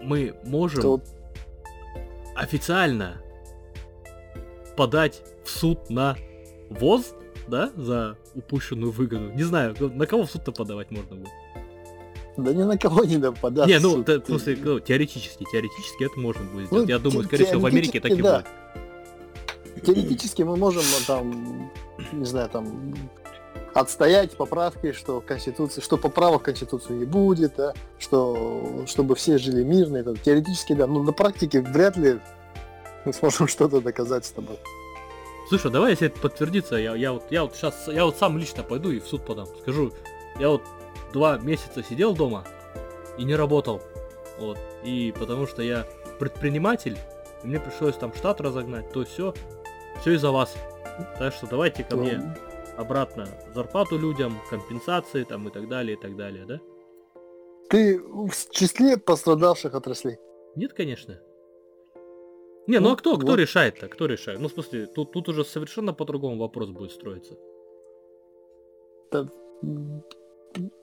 [0.00, 0.82] мы можем...
[0.82, 1.00] То
[2.34, 3.20] официально
[4.76, 6.16] подать в суд на
[6.70, 7.14] ВОЗ,
[7.48, 9.30] да, за упущенную выгоду.
[9.32, 11.28] Не знаю, ну, на кого в суд-то подавать можно будет.
[12.36, 13.68] Да ни на кого не нападать.
[13.68, 16.88] не, ну, т- в смысле, ну, теоретически, теоретически это можно будет Ну, сделать.
[16.88, 18.46] Я думаю, скорее всего, в Америке так и будет.
[19.84, 21.70] Теоретически мы можем ну, там,
[22.12, 22.94] не знаю, там
[23.74, 29.62] отстоять поправки, что Конституции, что поправок в Конституцию не будет, да, что чтобы все жили
[29.62, 29.96] мирно.
[29.98, 32.18] Это теоретически, да, но на практике вряд ли
[33.04, 34.58] мы сможем что-то доказать с тобой.
[35.48, 38.62] Слушай, давай, если это подтвердится, я, я вот, я вот сейчас, я вот сам лично
[38.62, 39.46] пойду и в суд подам.
[39.60, 39.92] Скажу,
[40.38, 40.62] я вот
[41.12, 42.44] два месяца сидел дома
[43.18, 43.82] и не работал.
[44.38, 44.58] Вот.
[44.82, 45.86] И потому что я
[46.18, 46.96] предприниматель,
[47.42, 49.34] и мне пришлось там штат разогнать, то все,
[50.00, 50.54] все из-за вас.
[51.18, 52.34] Так что давайте ко мне
[52.76, 56.60] обратно зарплату людям, компенсации там и так далее, и так далее, да?
[57.68, 60.18] Ты в числе пострадавших отраслей?
[60.56, 61.20] Нет, конечно.
[62.66, 63.38] Не, ну, Ну, а кто, кто вот.
[63.38, 63.88] решает-то?
[63.88, 64.38] Кто решает?
[64.40, 67.34] Ну, в смысле, тут, тут уже совершенно по-другому вопрос будет строиться.
[69.12, 70.02] М,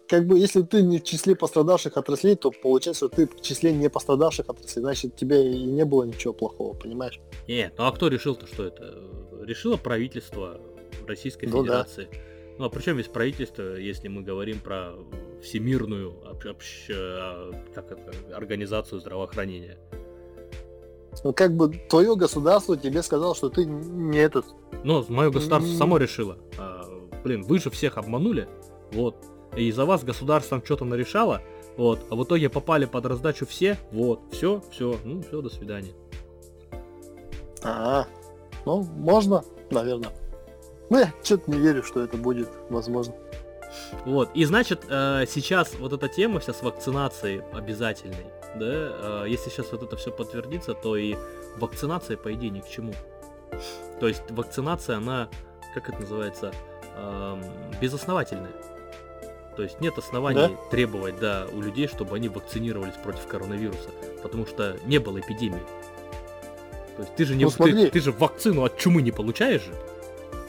[0.07, 3.71] Как бы, если ты не в числе пострадавших отраслей, то получается, что ты в числе
[3.71, 7.19] не пострадавших отраслей, значит, тебе и не было ничего плохого, понимаешь?
[7.47, 9.03] Нет, ну а кто решил-то, что это?
[9.43, 10.59] Решило правительство
[11.07, 11.83] Российской Ну да.
[11.85, 12.07] Федерации.
[12.57, 14.93] Ну а при чем здесь правительство, если мы говорим про
[15.43, 19.77] всемирную об- общ- а, как это, организацию здравоохранения?
[21.23, 24.45] Ну, как бы твое государство тебе сказало, что ты не этот.
[24.83, 26.37] Ну, мое государство само решило.
[26.57, 26.85] А,
[27.23, 28.47] блин, вы же всех обманули,
[28.91, 29.15] вот.
[29.55, 31.41] И за вас государство там что-то нарешало,
[31.77, 32.05] вот.
[32.09, 34.21] А в итоге попали под раздачу все, вот.
[34.31, 35.93] Все, все, ну все, до свидания.
[37.63, 38.05] А,
[38.65, 40.11] ну, можно, наверное.
[40.89, 43.13] Ну, я что-то не верю, что это будет возможно.
[44.05, 49.49] Вот, и значит, э, сейчас вот эта тема вся с вакцинацией обязательной, да, э, если
[49.49, 51.15] сейчас вот это все подтвердится, то и
[51.57, 52.93] вакцинация, по идее, ни к чему.
[53.99, 55.29] То есть вакцинация, она,
[55.73, 56.51] как это называется,
[57.81, 58.51] безосновательная.
[59.55, 63.89] То есть нет оснований требовать, да, у людей, чтобы они вакцинировались против коронавируса,
[64.23, 65.61] потому что не было эпидемии.
[66.95, 67.89] То есть ты же не, Ну, ты- смотри.
[67.89, 69.73] ты же вакцину от чумы не получаешь же?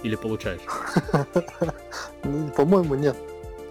[0.02, 0.60] Или получаешь?
[2.24, 3.16] Ну, По-моему, нет.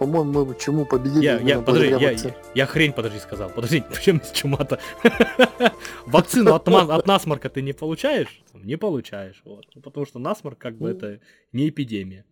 [0.00, 1.22] По-моему, мы чему победили.
[1.22, 2.34] Я, я, подожди, я, вакцине.
[2.54, 3.50] я, я хрень, подожди, сказал.
[3.50, 4.80] Подожди, причем здесь чума-то?
[6.06, 8.42] Вакцину от, от насморка ты не получаешь?
[8.54, 9.66] Не получаешь, вот.
[9.74, 10.96] Ну, Потому что насморк, как бы, Ну.
[10.96, 11.20] это
[11.52, 12.24] не эпидемия.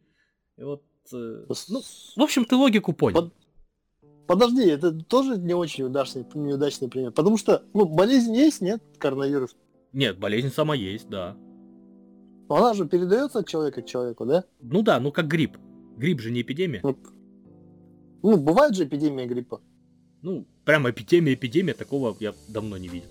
[0.56, 1.82] И вот, э, ну,
[2.16, 3.20] в общем, ты логику понял.
[3.20, 3.34] Под-
[4.26, 7.12] Подожди, это тоже не очень удачный, неудачный пример.
[7.12, 9.54] Потому что, ну, болезнь есть, нет, коронавирус.
[9.92, 11.36] Нет, болезнь сама есть, да.
[12.48, 14.44] Но она же передается от человека к человеку, да?
[14.62, 15.58] Ну да, ну как грипп.
[15.98, 16.80] Грипп же не эпидемия.
[16.82, 16.96] Ну,
[18.22, 19.60] ну, бывает же эпидемия гриппа.
[20.22, 23.08] Ну, прям эпидемия, эпидемия, такого я давно не видел.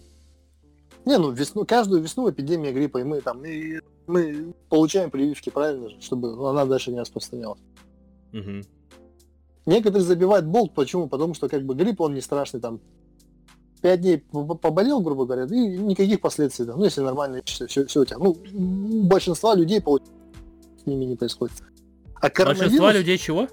[1.06, 5.90] Не, ну весну, каждую весну эпидемия гриппа, и мы там, и мы получаем прививки, правильно
[5.90, 7.62] же, чтобы она дальше не распространялась.
[8.34, 8.64] Мгм.
[9.66, 11.08] Некоторые забивают болт, почему?
[11.08, 12.82] Потому что как бы грипп, он не страшный, там,
[13.82, 16.76] пять дней поболел, грубо говоря, и никаких последствий, да.
[16.76, 18.18] ну, если нормально, все, все, у тебя.
[18.18, 20.04] Ну, у большинства людей получ-
[20.82, 21.56] с ними не происходит.
[22.16, 23.48] А коронавирус, Большинство людей чего?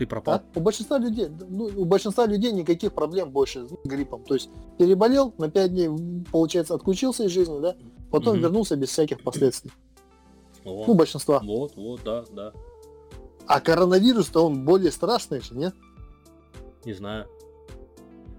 [0.00, 0.40] Ты пропал.
[0.54, 4.22] у большинства людей, ну, у большинства людей никаких проблем больше с гриппом.
[4.24, 7.76] То есть переболел, на пять дней, м, получается, отключился из жизни, да,
[8.10, 8.42] потом Мгм.
[8.44, 9.70] вернулся без всяких последствий.
[10.64, 11.40] О, Ну, большинства.
[11.44, 12.52] вот, вот, да, да.
[13.46, 15.74] А коронавирус-то он более страшный же, нет?
[16.86, 17.26] Не знаю.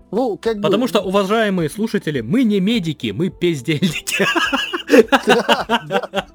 [0.10, 0.64] Ну, как бы...
[0.64, 4.26] Потому что, уважаемые слушатели, мы не медики, мы пиздельники.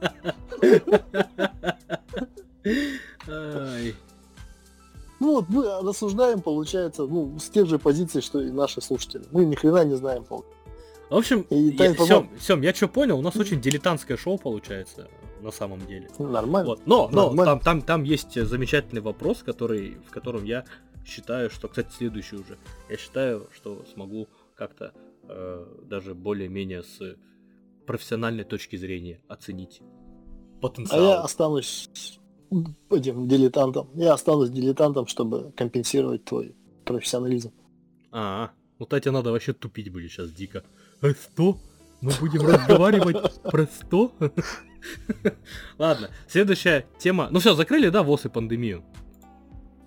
[2.62, 3.00] Ай.
[5.36, 9.24] Вот мы рассуждаем, получается, ну, с тех же позиций, что и наши слушатели.
[9.32, 10.24] Мы ни хрена не знаем.
[10.24, 10.44] пол-
[11.10, 15.08] В общем, И я, Сем, Сем, я что понял, у нас очень дилетантское шоу получается
[15.42, 16.08] на самом деле.
[16.18, 16.70] Ну, Нормально.
[16.70, 16.80] Вот.
[16.86, 17.44] Но, но Нормально.
[17.44, 20.64] там, там, там есть замечательный вопрос, который, в котором я
[21.04, 22.56] считаю, что, кстати, следующий уже.
[22.90, 24.92] Я считаю, что смогу как-то
[25.28, 27.16] э, даже более-менее с
[27.86, 31.00] профессиональной точки зрения оценить А потенциал.
[31.04, 31.88] я останусь
[32.90, 33.88] этим дилетантом.
[33.94, 36.54] Я останусь дилетантом, чтобы компенсировать твой
[36.84, 37.52] профессионализм.
[38.12, 40.64] А, ну Татья надо вообще тупить будет сейчас дико.
[41.00, 41.58] А что?
[42.00, 44.12] Мы будем разговаривать про что?
[45.78, 47.28] Ладно, следующая тема.
[47.30, 48.84] Ну все, закрыли, да, ВОЗ и пандемию?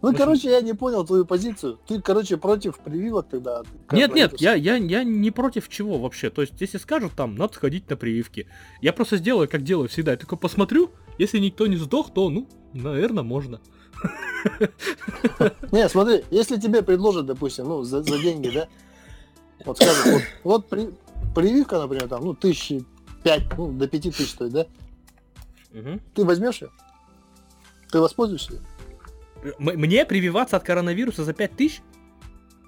[0.01, 1.77] Ну, короче, я не понял твою позицию.
[1.85, 3.63] Ты, короче, против прививок тогда?
[3.91, 6.29] Нет, нет, я, я, я не против чего вообще.
[6.29, 8.47] То есть, если скажут там, надо сходить на прививки.
[8.81, 10.11] Я просто сделаю, как делаю всегда.
[10.11, 13.61] Я только посмотрю, если никто не сдох, то, ну, наверное, можно.
[15.71, 18.67] Не, смотри, если тебе предложат, допустим, ну, за, за деньги, да,
[19.65, 20.89] вот скажут, вот, вот при-
[21.35, 22.83] прививка, например, там, ну, тысячи
[23.23, 24.65] пять, ну, до пяти тысяч стоит, да,
[25.73, 25.99] Мгм.
[26.15, 26.69] ты возьмешь ее?
[27.91, 28.53] Ты воспользуешься?
[29.43, 31.81] М- Мне прививаться от коронавируса за 5000?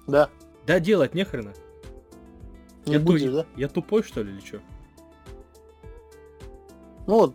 [0.06, 0.28] Да,
[0.66, 1.54] Да делать нехрена.
[2.86, 3.46] не Я, будешь, ту- да?
[3.56, 4.60] я тупой, что ли, или что?
[7.06, 7.34] Ну вот,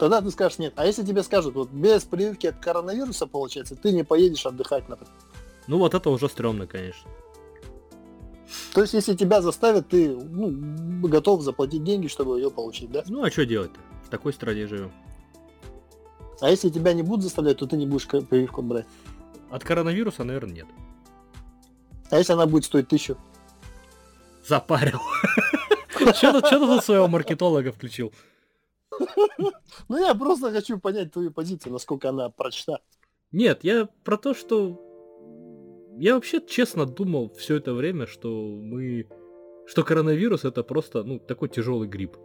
[0.00, 0.72] тогда ты скажешь нет.
[0.76, 5.12] А если тебе скажут, вот без прививки от коронавируса, получается, ты не поедешь отдыхать, например.
[5.66, 7.08] Ну вот это уже стрёмно, конечно.
[8.74, 13.04] То есть, если тебя заставят, ты ну, готов заплатить деньги, чтобы ее получить, да?
[13.08, 13.78] Ну а что делать-то?
[14.06, 14.90] В такой стране живем.
[16.40, 18.86] А если тебя не будут заставлять, то ты не будешь прививку брать.
[19.50, 20.66] От коронавируса, наверное, нет.
[22.10, 23.18] А если она будет стоить тысячу?
[24.48, 25.00] Запарил.
[26.14, 28.12] Что ты своего маркетолога включил?
[29.88, 32.78] Ну, я просто хочу понять твою позицию, насколько она прочна.
[33.32, 34.86] Нет, я про то, что...
[35.98, 39.08] Я вообще честно думал все это время, что мы...
[39.66, 42.16] Что коронавирус это просто, ну, такой тяжелый грипп.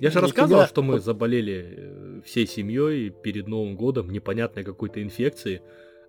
[0.00, 0.20] Я же Нифига.
[0.20, 5.62] рассказывал, что мы заболели э, всей семьей перед Новым годом непонятной какой-то инфекцией.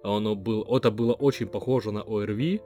[0.04, 2.62] А Оно было, это было очень похоже на ОРВИ.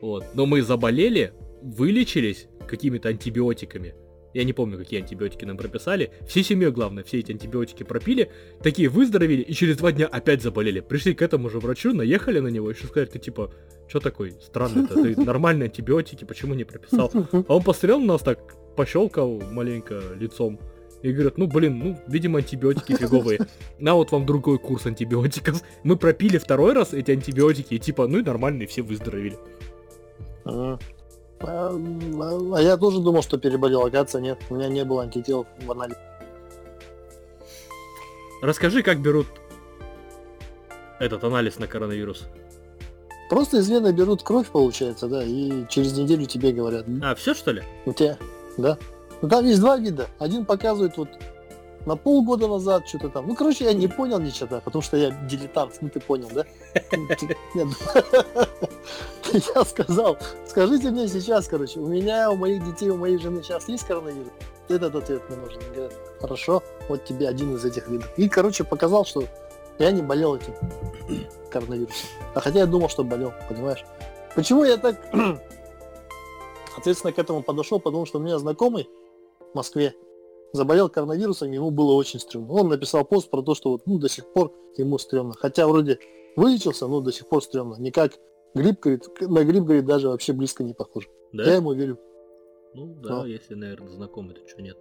[0.00, 0.24] Вот.
[0.34, 3.94] Но мы заболели, вылечились какими-то антибиотиками.
[4.32, 6.12] Я не помню, какие антибиотики нам прописали.
[6.26, 8.30] Всей семьей, главное, все эти антибиотики пропили.
[8.62, 10.80] Такие выздоровели и через два дня опять заболели.
[10.80, 13.52] Пришли к этому же врачу, наехали на него и что сказать, ты типа,
[13.88, 14.94] что такой странный-то?
[14.94, 17.10] Ты нормальные антибиотики, почему не прописал?
[17.32, 18.38] А он посмотрел на нас так,
[18.76, 20.60] пощелкал маленько лицом.
[21.02, 23.40] И говорит, ну блин, ну, видимо, антибиотики фиговые.
[23.78, 25.62] На вот вам другой курс антибиотиков.
[25.82, 29.38] Мы пропили второй раз эти антибиотики, и типа, ну и нормально, и все выздоровели.
[31.40, 34.38] А, а, а я тоже думал, что переболел, оказывается, нет.
[34.50, 35.98] У меня не было антител в анализе.
[38.42, 39.26] Расскажи, как берут
[40.98, 42.24] этот анализ на коронавирус.
[43.28, 46.86] Просто из вены берут кровь, получается, да, и через неделю тебе говорят.
[47.02, 47.62] А, все что ли?
[47.86, 48.18] У тебя,
[48.56, 48.76] да.
[49.22, 50.08] Ну, там есть два вида.
[50.18, 51.08] Один показывает вот
[51.86, 53.26] на полгода назад что-то там.
[53.26, 56.44] Ну, короче, я не понял ничего, потому что я дилетант, ну ты понял, да?
[57.54, 57.68] Нет.
[59.54, 63.68] Я сказал, скажите мне сейчас, короче, у меня, у моих детей, у моей жены сейчас
[63.68, 64.32] есть коронавирус?
[64.68, 65.60] Этот ответ мне нужен.
[65.72, 68.10] Говорят, хорошо, вот тебе один из этих видов.
[68.16, 69.22] И, короче, показал, что
[69.78, 70.54] я не болел этим
[71.50, 72.08] коронавирусом.
[72.34, 73.84] А хотя я думал, что болел, понимаешь?
[74.34, 74.96] Почему я так
[76.76, 77.78] ответственно к этому подошел?
[77.78, 78.88] Потому что у меня знакомый
[79.52, 79.94] в Москве
[80.52, 82.52] заболел коронавирусом, ему было очень стрёмно.
[82.52, 85.34] Он написал пост про то, что вот, ну, до сих пор ему стрёмно.
[85.38, 85.98] Хотя вроде
[86.36, 87.76] вылечился, но до сих пор стрёмно.
[87.78, 88.12] Никак
[88.54, 91.08] грипп, говорит, на грипп, говорит, даже вообще близко не похож.
[91.32, 91.54] Я Да?
[91.54, 91.98] ему верю.
[92.74, 93.26] Ну да, Ну.
[93.26, 94.76] если, наверное, знакомый, то что нет.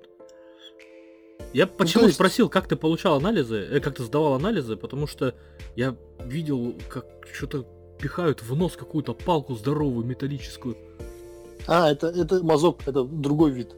[1.53, 5.07] Я почему Ну, есть- спросил, как ты получал анализы, э, как ты сдавал анализы, потому
[5.07, 5.33] что
[5.75, 7.65] я видел, как что-то
[7.99, 10.75] пихают в нос какую-то палку здоровую, металлическую.
[11.67, 13.73] А, это, это мазок, это другой вид.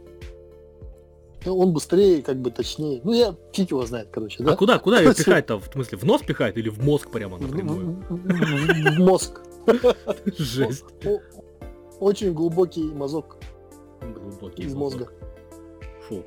[1.46, 3.02] Он быстрее, как бы точнее.
[3.04, 4.54] Ну, я фиг его знает, короче, да?
[4.54, 5.60] А куда, куда ее пихать-то?
[5.60, 8.04] В смысле, в нос пихает или в мозг прямо в, напрямую?
[8.10, 9.42] в- мозг.
[10.38, 10.86] Жесть.
[12.00, 13.38] Очень глубокий мазок
[14.02, 14.98] Глубокий из мозг.
[14.98, 15.14] мозга.
[16.08, 16.24] Фу.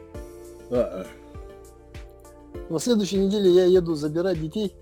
[2.70, 4.74] На следующей неделе я еду забирать детей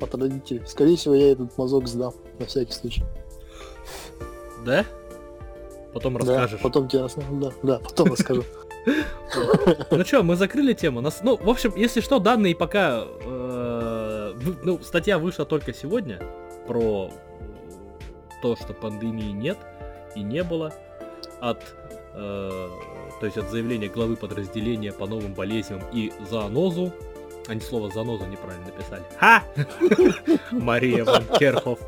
[0.00, 0.62] от, родителей.
[0.66, 3.02] Скорее всего, я этот мазок сдам, на всякий случай.
[4.64, 4.84] Да?
[5.92, 6.60] Потом Да, расскажешь.
[6.62, 7.40] потом тебе расскажу.
[7.40, 8.44] Да, да, потом расскажу.
[9.90, 11.02] Ну что, мы закрыли тему.
[11.22, 13.04] Ну, в общем, если что, данные пока...
[13.04, 16.20] э, ну, статья вышла только сегодня
[16.66, 17.10] про
[18.42, 19.58] то, что пандемии нет
[20.14, 20.72] и не было.
[21.40, 21.62] От,
[22.14, 22.68] э,
[23.20, 26.92] то есть от заявления главы подразделения по новым болезням и зоонозу.
[27.48, 29.02] Они слово зоонозу неправильно написали.
[29.18, 29.42] Ха!
[30.50, 31.78] Мария Ван Керхов.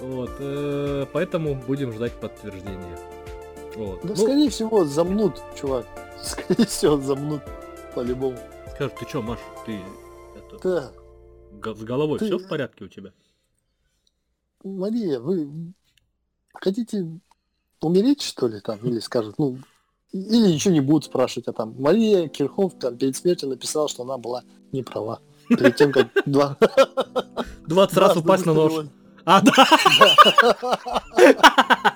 [0.00, 2.98] Вот, э, поэтому будем ждать подтверждения.
[3.76, 4.00] Вот.
[4.02, 5.86] Да, Ну, скорее всего, замнут, чувак.
[6.22, 7.42] Скорее всего, замнут.
[7.94, 8.38] По-любому.
[8.74, 9.80] Скажешь, ты чё, Маш, ты
[10.36, 10.92] это,
[11.62, 11.74] Да.
[11.74, 13.12] с головой Ты- все в порядке у тебя?
[14.64, 15.48] Мария, вы
[16.54, 17.06] хотите
[17.80, 18.78] умереть, что ли, там?
[18.80, 19.58] Или скажут, ну,
[20.12, 24.18] или ничего не будут спрашивать, а там Мария Кирхов там перед смертью написала, что она
[24.18, 25.20] была не права.
[25.48, 26.56] Перед тем, как два...
[27.66, 28.86] 20 раз упасть на нож.
[29.24, 29.52] А, да!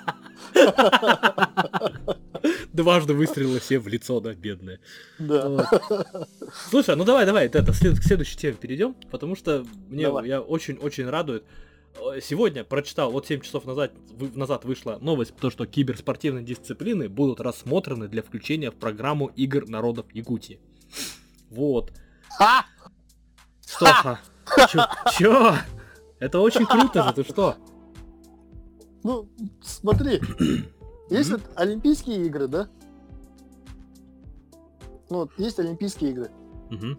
[2.73, 4.79] Дважды выстрелила все в лицо, да, бедная.
[5.19, 5.47] Да.
[5.47, 5.65] Вот.
[6.69, 10.27] Слушай, ну давай, давай, это, к следующей теме перейдем, потому что мне Давай.
[10.27, 11.43] я очень-очень радует.
[12.21, 17.41] Сегодня прочитал, вот 7 часов назад, вы- назад вышла новость, то, что киберспортивные дисциплины будут
[17.41, 20.59] рассмотрены для включения в программу игр народов Якутии.
[21.49, 21.91] Вот.
[22.37, 22.65] Ха!
[23.67, 24.19] Что?
[24.69, 24.85] Чё?
[25.17, 25.55] Чё?
[26.19, 27.57] Это очень круто же, ты что?
[29.03, 29.27] Ну,
[29.61, 30.21] смотри,
[31.09, 32.67] есть вот Олимпийские игры, да?
[35.09, 36.31] Ну, вот есть Олимпийские игры.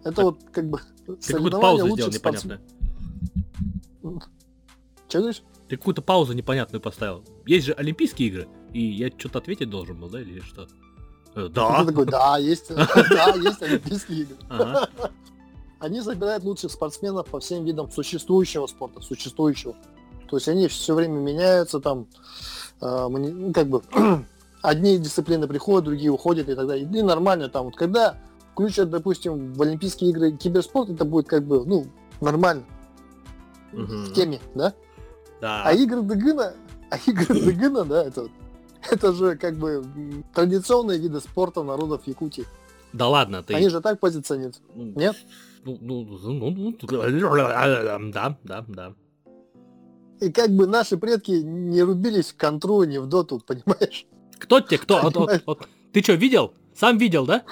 [0.03, 2.61] Это вот как бы Ты соревнования паузу лучших сделал непонятную.
[5.07, 5.41] Че говоришь?
[5.67, 7.23] Ты какую-то паузу непонятную поставил.
[7.45, 10.67] Есть же Олимпийские игры, и я что-то ответить должен был, да, или что?
[11.35, 11.85] Э, Ты Да.
[11.85, 14.37] такой, да, есть, да, есть Олимпийские игры.
[14.49, 14.89] Ага.
[15.79, 19.75] Они собирают лучших спортсменов по всем видам существующего спорта, существующего.
[20.33, 22.07] То есть они все время меняются, там,
[22.81, 23.83] э, как бы,
[24.63, 26.89] одни дисциплины приходят, другие уходят и так далее.
[26.91, 28.17] И нормально там, вот когда
[28.53, 31.85] включат, допустим, в Олимпийские игры киберспорт, это будет как бы, ну,
[32.19, 32.63] нормально,
[33.73, 34.05] Мгм.
[34.05, 34.73] в теме, да?
[35.39, 35.61] Да.
[35.65, 36.55] А игры Дегына,
[36.89, 38.31] а игры Дегына, да, это, вот-
[38.89, 39.85] это же как бы
[40.33, 42.45] традиционные виды спорта народов Якутии.
[42.91, 43.53] Да ладно, ты...
[43.53, 44.59] Они же так позиционируют.
[44.73, 45.15] ну, Нет?
[45.63, 48.93] Ну, ну, ну, ну, да, да, да.
[50.23, 54.05] И как бы наши предки не рубились в контру, не в доту, понимаешь?
[54.39, 55.01] Кто тебе, кто?
[55.01, 55.67] Вот- вот- вот.
[55.91, 56.53] Ты что, видел?
[56.75, 57.43] Сам видел, да?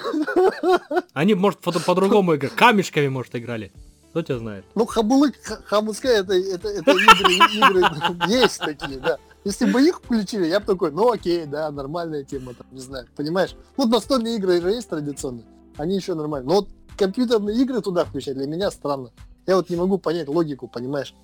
[1.12, 2.52] Они, может, по- по-другому играли.
[2.54, 3.72] Камешками, может, играли.
[4.10, 4.64] Кто тебя знает?
[4.74, 7.82] Ну, хабулык, ха- хабускай, это, это, это игры, игры
[8.28, 9.16] есть такие, да.
[9.44, 13.06] Если бы их включили, я бы такой, ну окей, да, нормальная тема, там, не знаю,
[13.16, 13.54] понимаешь?
[13.76, 15.44] Вот настольные игры же есть традиционные,
[15.78, 16.48] они еще нормальные.
[16.48, 16.68] Но вот
[16.98, 19.10] компьютерные игры туда включать для меня странно.
[19.46, 21.14] Я вот не могу понять логику, понимаешь?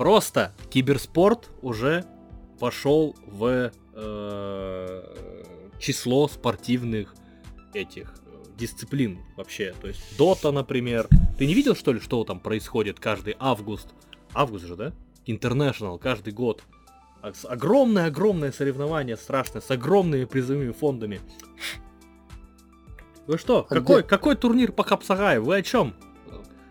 [0.00, 2.06] Просто киберспорт уже
[2.58, 5.16] пошел в э,
[5.78, 7.14] число спортивных
[7.74, 9.74] этих э, дисциплин вообще.
[9.78, 11.06] То есть Дота, например.
[11.36, 13.88] Ты не видел, что ли, что там происходит каждый август?
[14.32, 14.94] Август же, да?
[15.26, 16.62] International каждый год.
[17.20, 21.20] А Огромное-огромное соревнование страшное, с огромными призовыми фондами.
[23.26, 23.66] Вы что?
[23.68, 24.08] А какой, где?
[24.08, 25.44] какой турнир по Хапсагаю?
[25.44, 25.94] Вы о чем?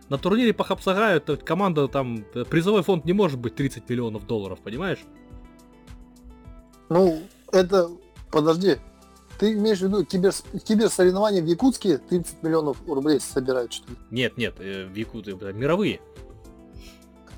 [0.10, 4.60] На турнире по Хапсагаю команда там, э, призовой фонд не может быть 30 миллионов долларов,
[4.60, 4.99] понимаешь?
[6.89, 7.89] Ну, это,
[8.32, 8.78] подожди,
[9.38, 10.34] ты имеешь в виду кибер,
[10.66, 13.97] киберсоревнования в Якутске 30 миллионов рублей собирают, что ли?
[14.10, 16.01] Нет, нет, э, в Якуты, э, мировые.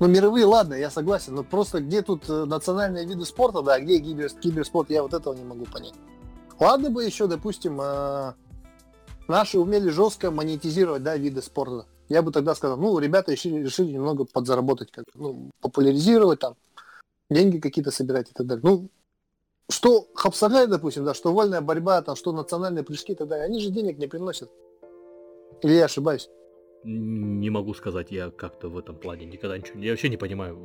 [0.00, 3.80] Ну, мировые, ладно, я согласен, но просто где тут э, национальные виды спорта, да, а
[3.80, 5.94] где кибер, киберспорт, я вот этого не могу понять.
[6.58, 7.80] Ладно бы еще, допустим,
[9.26, 11.86] наши умели жестко монетизировать, да, виды спорта.
[12.12, 16.56] Я бы тогда сказал, ну, ребята решили, решили немного подзаработать, как, ну, популяризировать там,
[17.30, 18.62] деньги какие-то собирать и так далее.
[18.62, 18.90] Ну,
[19.70, 23.60] что Хапсагай, допустим, да, что вольная борьба, там, что национальные прыжки и так далее, они
[23.60, 24.50] же денег не приносят.
[25.62, 26.28] Или я ошибаюсь?
[26.84, 29.80] Не могу сказать, я как-то в этом плане никогда ничего...
[29.80, 30.58] Я вообще не понимаю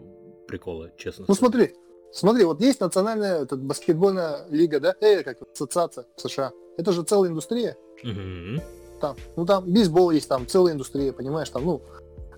[0.48, 1.24] прикола, честно.
[1.30, 1.40] Ну сказать.
[1.40, 1.76] смотри,
[2.12, 6.52] смотри, вот есть национальная этот, баскетбольная лига, да, э, как ассоциация в США.
[6.78, 7.78] Это же целая индустрия.
[8.04, 8.62] Мгм.
[9.00, 11.82] Там, ну там бейсбол есть, там целая индустрия, понимаешь, там, ну,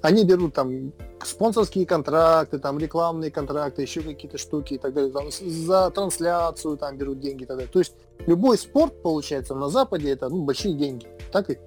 [0.02, 0.94] они берут там
[1.24, 6.98] спонсорские контракты, там рекламные контракты, еще какие-то штуки и так далее, там, за трансляцию там
[6.98, 7.72] берут деньги и так далее.
[7.72, 7.94] То есть
[8.26, 11.08] любой спорт, получается, на Западе это ну, большие деньги.
[11.32, 11.58] Так и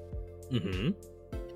[0.50, 0.94] Мгм.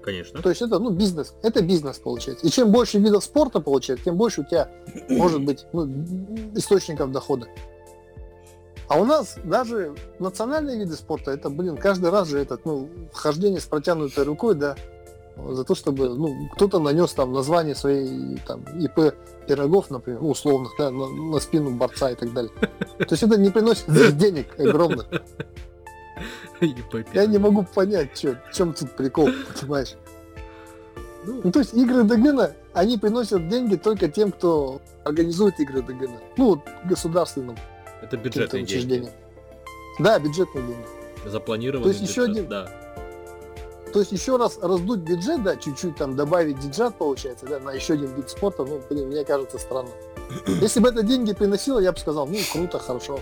[0.03, 0.41] Конечно.
[0.41, 1.34] То есть это, ну, бизнес.
[1.43, 2.47] Это бизнес, получается.
[2.47, 4.70] И чем больше видов спорта получается, тем больше у тебя
[5.09, 5.87] может быть ну,
[6.55, 7.47] источников дохода.
[8.89, 13.61] А у нас даже национальные виды спорта, это, блин, каждый раз же этот, ну, хождение
[13.61, 14.76] с протянутой рукой, да,
[15.37, 19.14] за то, чтобы, ну, кто-то нанес там название своей, там, ИП
[19.47, 22.53] пирогов, например, ну, условных, да, на, на спину борца и так далее.
[22.99, 25.07] То есть это не приносит денег огромных.
[27.12, 29.28] Я не могу понять, чё, в чем тут прикол,
[29.61, 29.95] понимаешь?
[31.26, 36.20] Ну, Ну, то есть игры Дагена, они приносят деньги только тем, кто организует игры Дагена.
[36.37, 37.57] Ну, вот государственным
[38.03, 39.09] это бюджетные деньги.
[39.99, 40.86] Да, бюджетные деньги.
[41.26, 42.68] Запланированный То есть еще бюджет, один- Да.
[43.92, 47.94] То есть еще раз раздуть бюджет, да, чуть-чуть там добавить диджат, получается, да, на еще
[47.94, 49.88] один вид спорта, ну, блин, мне кажется странно.
[50.61, 53.18] Если бы это деньги приносило, я бы сказал, ну, круто, хорошо.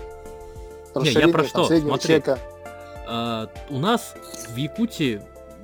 [0.95, 1.65] Не, я про что?
[1.65, 2.21] Смотри.
[3.07, 4.15] А, у нас
[4.49, 5.21] в Якутии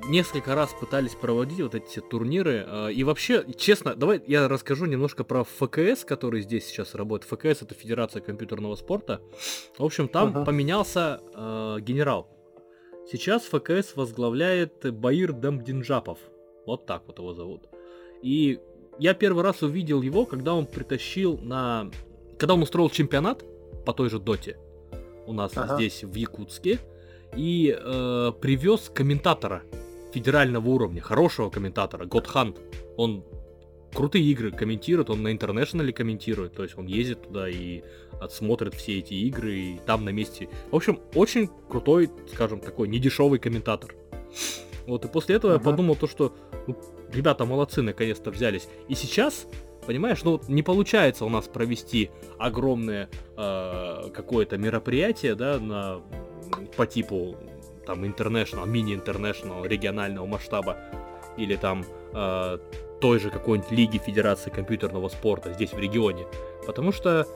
[0.08, 2.64] несколько раз пытались проводить вот эти турниры.
[2.66, 7.30] а, и вообще, честно, давай я расскажу немножко про ФКС, который здесь сейчас работает.
[7.30, 9.20] ФКС это Федерация компьютерного спорта.
[9.78, 10.44] В общем, там Ага.
[10.44, 12.28] поменялся а, генерал.
[13.10, 16.18] Сейчас ФКС возглавляет Баир Дамдинжапов.
[16.66, 17.68] Вот так вот его зовут.
[18.22, 18.60] И
[18.98, 21.90] я первый раз увидел его, когда он притащил на...
[22.38, 23.44] Когда он устроил чемпионат
[23.84, 24.58] по той же доте
[25.26, 25.76] у нас Ага.
[25.76, 26.78] здесь в Якутске
[27.36, 29.62] и э, привез комментатора
[30.12, 32.60] федерального уровня, хорошего комментатора, Готхант.
[32.96, 33.24] Он
[33.94, 37.82] крутые игры комментирует, он на интернешнале комментирует, то есть он ездит туда и
[38.20, 40.48] отсмотрит все эти игры, и там на месте.
[40.70, 43.94] В общем, очень крутой, скажем, такой недешевый комментатор.
[44.86, 45.70] Вот, и после этого я Ага.
[45.70, 46.34] подумал то, что
[46.66, 46.76] ну,
[47.12, 48.68] ребята молодцы, наконец-то взялись.
[48.88, 49.46] И сейчас,
[49.86, 56.00] понимаешь, ну вот не получается у нас провести огромное э, какое-то мероприятие, да, на,
[56.76, 57.36] по типу
[57.86, 60.76] там international, мини-интернешнл, регионального масштаба,
[61.36, 62.58] или там э,
[63.00, 66.26] той же какой-нибудь лиги Федерации компьютерного спорта здесь в регионе.
[66.66, 67.26] Потому что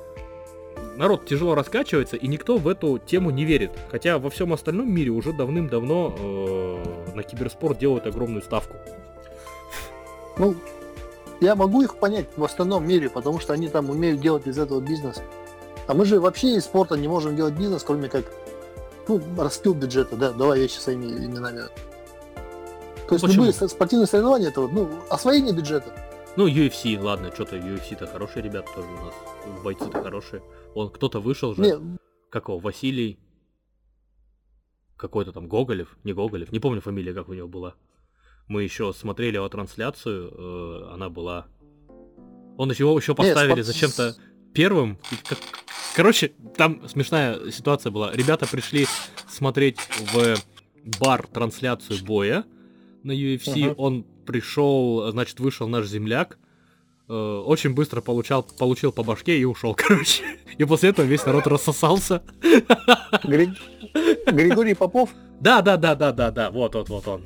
[0.97, 3.72] народ тяжело раскачивается, и никто в эту тему не верит.
[3.90, 6.84] Хотя во всем остальном мире уже давным-давно э,
[7.14, 8.76] на киберспорт делают огромную ставку.
[10.38, 10.55] Ну,
[11.40, 14.80] я могу их понять в остальном мире, потому что они там умеют делать из этого
[14.80, 15.22] бизнес.
[15.86, 18.24] А мы же вообще из спорта не можем делать бизнес, кроме как,
[19.09, 21.63] ну, распил бюджета, да, давай вещи своими именами.
[23.09, 23.45] То есть почему?
[23.47, 25.93] любые спортивные соревнования, это вот, ну, освоение бюджета.
[26.37, 29.15] Ну, UFC, ладно, что-то UFC-то хорошие ребята тоже у нас.
[29.65, 30.43] Бойцы-то хорошие.
[30.75, 31.63] Он кто-то вышел же.
[31.63, 31.99] Не,
[32.31, 32.61] Какого?
[32.61, 33.19] Василий.
[34.97, 37.75] какой-то там Гоголев, не Гоголев, не помню фамилия, как у него была.
[38.49, 41.47] Мы еще смотрели его трансляцию, э, она была...
[42.59, 44.15] Он его еще поставили спорт- зачем-то
[44.55, 44.99] первым.
[45.29, 45.39] Как-
[45.97, 48.12] Короче, там смешная ситуация была.
[48.12, 48.86] Ребята пришли
[49.28, 49.78] смотреть
[50.12, 50.36] в
[51.01, 52.44] бар трансляцию боя
[53.03, 53.64] на UFC.
[53.64, 53.74] Ага.
[53.78, 56.38] Он пришел, значит, вышел наш земляк.
[57.09, 60.22] э, Очень быстро получал, получил по башке и ушел, короче.
[60.59, 62.22] И после этого весь народ рассосался.
[63.24, 63.57] Гри-
[64.26, 65.11] Григорий Попов.
[65.40, 67.24] Да, да, да, да, да, да, вот, вот, вот он.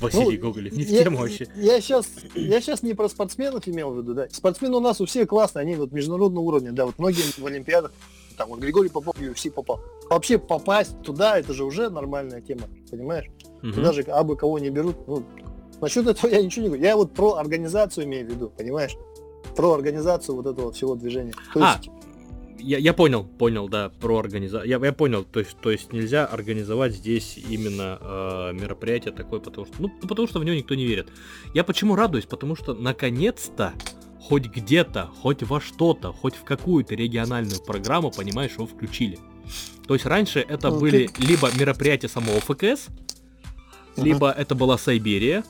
[0.00, 1.46] Василий Ну, Гоголев, не в тему вообще.
[1.56, 4.28] Я сейчас, я сейчас не про спортсменов имел в виду, да.
[4.30, 7.92] Спортсмены у нас у всех классные, они вот международного уровня, да, вот многие в Олимпиадах,
[8.36, 9.80] там вот Григорий Попов в UFC попал.
[10.08, 13.26] Вообще попасть туда, это же уже нормальная тема, понимаешь?
[13.62, 13.82] Мгм.
[13.82, 15.22] Даже абы кого не берут, ну,
[15.80, 16.82] насчет этого я ничего не говорю.
[16.84, 18.96] Я вот про организацию имею в виду, понимаешь?
[19.56, 21.32] Про организацию вот этого всего движения.
[21.52, 21.90] То А, есть,
[22.62, 24.68] Я, я понял, понял, да, про организацию.
[24.68, 29.66] Я, я понял, то есть, то есть нельзя организовать здесь именно э, мероприятие такое, потому
[29.66, 31.08] что, ну, ну, потому что в него никто не верит.
[31.54, 32.26] Я почему радуюсь?
[32.26, 33.72] Потому что наконец-то
[34.20, 39.18] хоть где-то, хоть во что-то, хоть в какую-то региональную программу, понимаешь, его включили.
[39.86, 42.86] То есть раньше это Ну, были либо мероприятия самого ФКС,
[43.96, 44.04] Ага.
[44.06, 45.42] либо это была Сайберия,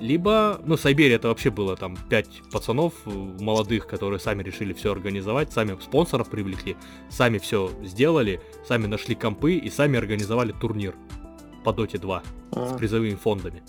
[0.00, 4.92] либо, ну, Сайберия это вообще было там пять пацанов э, молодых, которые сами решили все
[4.92, 6.76] организовать, сами спонсоров привлекли,
[7.08, 10.94] сами все сделали, сами нашли компы и сами организовали турнир
[11.64, 12.24] по Доте 2 с
[12.56, 13.62] а, призовыми фондами.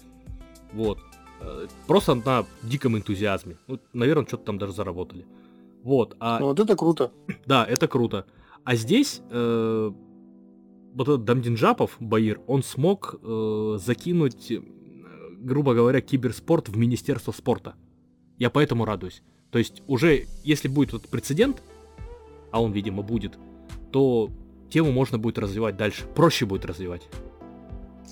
[0.74, 1.00] Вот.
[1.42, 3.58] Э, Просто на диком энтузиазме.
[3.68, 5.26] Ну, наверное, что-то там даже заработали.
[5.84, 6.16] Вот.
[6.20, 7.12] А ну, вот это круто.
[7.46, 8.26] да, это круто.
[8.64, 9.92] А здесь э,
[10.94, 14.62] вот этот Дамдинджапов, Баир, он смог э, закинуть, э,
[15.40, 17.76] грубо говоря, киберспорт в Министерство спорта.
[18.38, 19.22] Я поэтому радуюсь.
[19.52, 21.62] То есть уже, если будет вот прецедент,
[22.52, 23.38] а он, видимо, будет,
[23.92, 24.30] то
[24.70, 26.06] тему можно будет развивать дальше.
[26.16, 27.08] Проще будет развивать.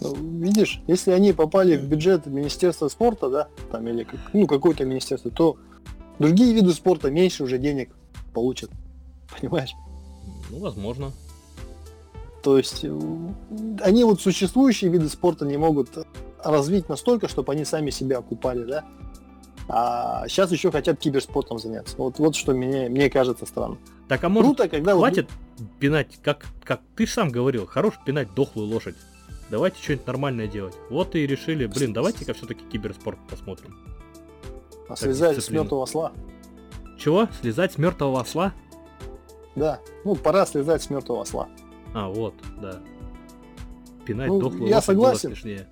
[0.01, 4.85] Ну, видишь, если они попали в бюджет Министерства спорта, да, там или как- ну какое-то
[4.85, 5.57] министерство, то
[6.19, 7.89] другие виды спорта меньше уже денег
[8.33, 8.69] получат.
[9.39, 9.71] Понимаешь?
[10.49, 11.11] Ну, возможно.
[12.43, 12.99] То есть э,
[13.81, 15.89] они вот существующие виды спорта не могут
[16.43, 18.85] развить настолько, чтобы они сами себя окупали, да?
[19.67, 21.95] А сейчас еще хотят киберспортом заняться.
[21.97, 23.77] Вот, вот что мне, мне кажется странно.
[24.07, 25.29] Так, а может, Круто, когда вот- хватит
[25.79, 28.95] пинать, как, как ты сам говорил, хорош пинать дохлую лошадь.
[29.51, 30.75] Давайте что-нибудь нормальное делать.
[30.89, 33.75] Вот и решили, блин, давайте-ка все-таки киберспорт посмотрим.
[34.87, 36.13] а слезать с мертвого осла.
[36.97, 37.27] Чего?
[37.41, 38.53] Слезать с мертвого осла?
[39.55, 41.47] Да, ну пора слезать с мертвого осла.
[41.93, 42.79] А, вот, да.
[44.05, 45.29] Пинать Ну, дохлую я согласен.
[45.29, 45.67] смешнее.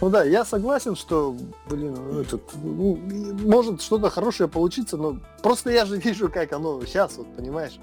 [0.00, 1.36] Ну да, я согласен, что,
[1.70, 2.98] блин, этот, ну,
[3.44, 7.78] может что-то хорошее получиться, но просто я же вижу, как оно сейчас, вот, понимаешь?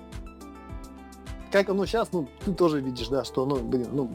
[1.52, 4.12] Как оно сейчас, ну, ты тоже видишь, да, что оно, блин, ну,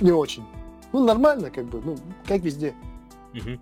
[0.00, 0.44] не очень.
[0.92, 2.74] Ну, нормально, как бы, ну, как везде.
[3.32, 3.60] Мгм.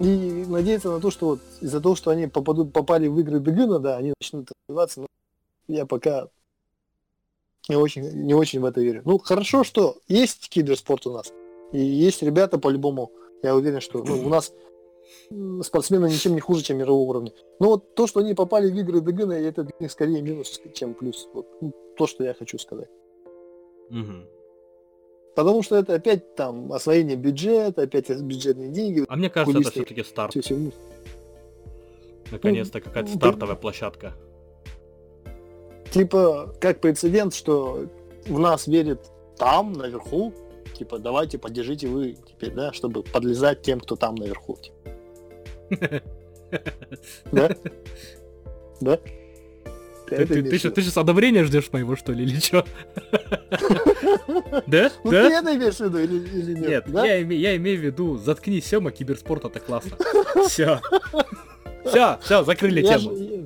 [0.00, 3.80] И надеяться на то, что вот из-за того, что они попадут, попали в игры Дегына,
[3.80, 5.06] да, они начнут развиваться, но
[5.66, 6.28] я пока
[7.68, 9.02] не очень, не очень в это верю.
[9.04, 11.32] Ну, хорошо, что есть киберспорт у нас.
[11.72, 13.12] И есть ребята по-любому,
[13.42, 14.52] я уверен, что ну, у нас
[15.62, 17.32] спортсмены ничем не хуже, чем мирового уровня.
[17.60, 20.94] Но вот то, что они попали в игры Дегына, это для них скорее минус, чем
[20.94, 21.28] плюс.
[21.34, 22.88] Вот, ну, то, что я хочу сказать.
[23.90, 24.26] Мгм.
[25.34, 29.04] Потому что это опять там освоение бюджета, опять бюджетные деньги.
[29.08, 29.84] А мне кажется, это Кулисные.
[29.84, 30.34] все-таки старт.
[32.30, 34.14] Наконец-то какая-то ну, стартовая площадка.
[35.90, 37.86] Типа, как прецедент, что
[38.26, 40.32] в нас верят там, наверху,
[40.76, 44.58] типа, давайте поддержите вы теперь, да, чтобы подлезать тем, кто там наверху.
[45.70, 46.02] типа.
[47.30, 47.54] Да?
[48.80, 48.98] Да?
[50.08, 50.70] Ты, ты, ты, виду?
[50.70, 52.64] ты сейчас одобрения ждешь моего, что ли, или что?
[54.66, 54.90] Да?
[55.04, 56.86] Ну ты это имеешь в виду или, нет?
[56.88, 59.98] Нет, я, име- я имею в виду, заткнись, Сема, киберспорт это классно.
[60.46, 60.80] Все.
[61.84, 63.37] Все, все, закрыли тему.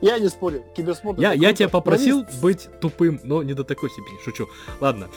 [0.00, 4.22] Я не спорю, киберспорт Я, я тебя попросил быть тупым, но не до такой степени,
[4.24, 4.48] шучу.
[4.80, 5.08] Ладно.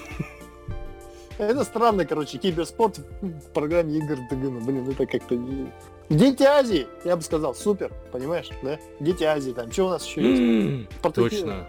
[1.38, 4.60] Это странно, короче, киберспорт в программе игр Дагына.
[4.60, 5.72] Блин, это как-то не...
[6.10, 8.78] Дети Азии, я бы сказал, супер, понимаешь, да?
[9.00, 10.90] Дети Азии, там, что у нас еще есть?
[11.02, 11.68] Точно.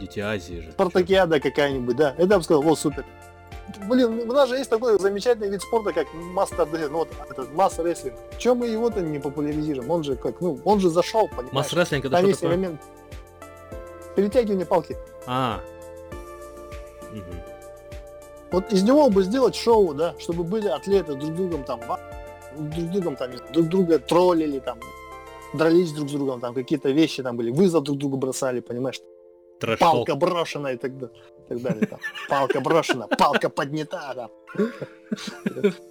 [0.00, 0.72] Дети Азии же.
[0.72, 2.14] Спартакиада какая-нибудь, да.
[2.18, 3.04] Это я бы сказал, вот супер.
[3.88, 7.78] Блин, у нас же есть такой замечательный вид спорта, как мастер ну вот этот масс
[7.78, 8.14] рестлинг.
[8.38, 9.90] Чем мы его-то не популяризируем?
[9.90, 11.52] Он же как, ну, он же зашел, понимаешь?
[11.52, 12.56] Масс рестлинг это Там что есть такое?
[12.56, 12.80] элемент
[14.14, 14.96] перетягивания палки.
[15.26, 15.60] А.
[17.12, 17.24] Мгм.
[18.52, 21.80] Вот из него бы сделать шоу, да, чтобы были атлеты друг другом там,
[22.56, 24.78] друг другом там, друг друга троллили там,
[25.54, 29.00] дрались друг с другом, там какие-то вещи там были, вызов друг другу бросали, понимаешь,
[29.58, 29.78] Трэш-ток.
[29.78, 31.16] палка брошена и так далее.
[31.44, 31.86] И так далее.
[31.86, 31.98] Там.
[32.28, 34.30] Палка брошена, палка поднята, там.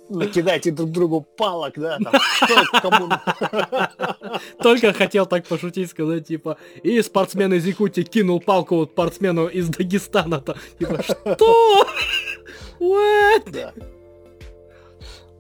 [0.10, 2.14] Накидайте друг другу палок, да, там.
[2.42, 3.10] Кто кому...
[4.62, 9.70] Только хотел так пошутить, сказать, типа, и спортсмен из Якутии кинул палку вот спортсмену из
[9.70, 10.58] Дагестана-то.
[10.80, 11.86] Типа, что?
[12.80, 13.52] What?
[13.52, 13.74] Да.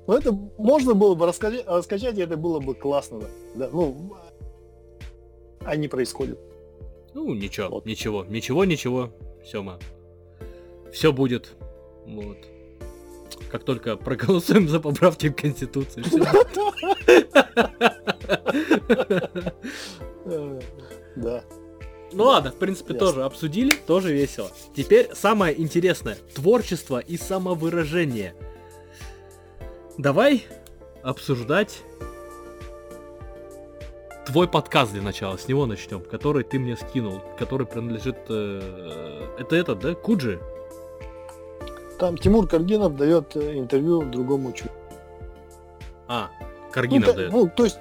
[0.05, 3.27] Ну, это можно было бы раскачать, раскачать, и это было бы классно, да.
[3.55, 4.13] да ну,
[5.65, 6.39] а не происходит.
[7.13, 7.85] Ну, ничего, Вот.
[7.85, 9.11] ничего, ничего, ничего,
[9.45, 9.79] Сёма.
[10.93, 11.53] Все будет.
[12.05, 12.37] Вот.
[13.51, 16.07] Как только проголосуем за поправки в.
[20.25, 20.59] Э,
[21.15, 21.43] Да.
[22.13, 23.07] Ну ладно, в принципе, Ясно.
[23.07, 24.51] тоже обсудили, тоже весело.
[24.75, 26.15] Теперь самое интересное.
[26.35, 28.35] Творчество и самовыражение.
[29.97, 30.45] Давай
[31.01, 31.81] обсуждать
[34.27, 38.17] твой подкаст для начала, с него начнем, который ты мне скинул, который принадлежит...
[38.29, 39.95] э, это этот, да?
[39.95, 40.39] Куджи?
[42.03, 44.75] Там Тимур Каргинов дает э, интервью другому чуваку.
[46.09, 47.31] А, Ну, Каргинов та- дает.
[47.31, 47.79] ну, то есть,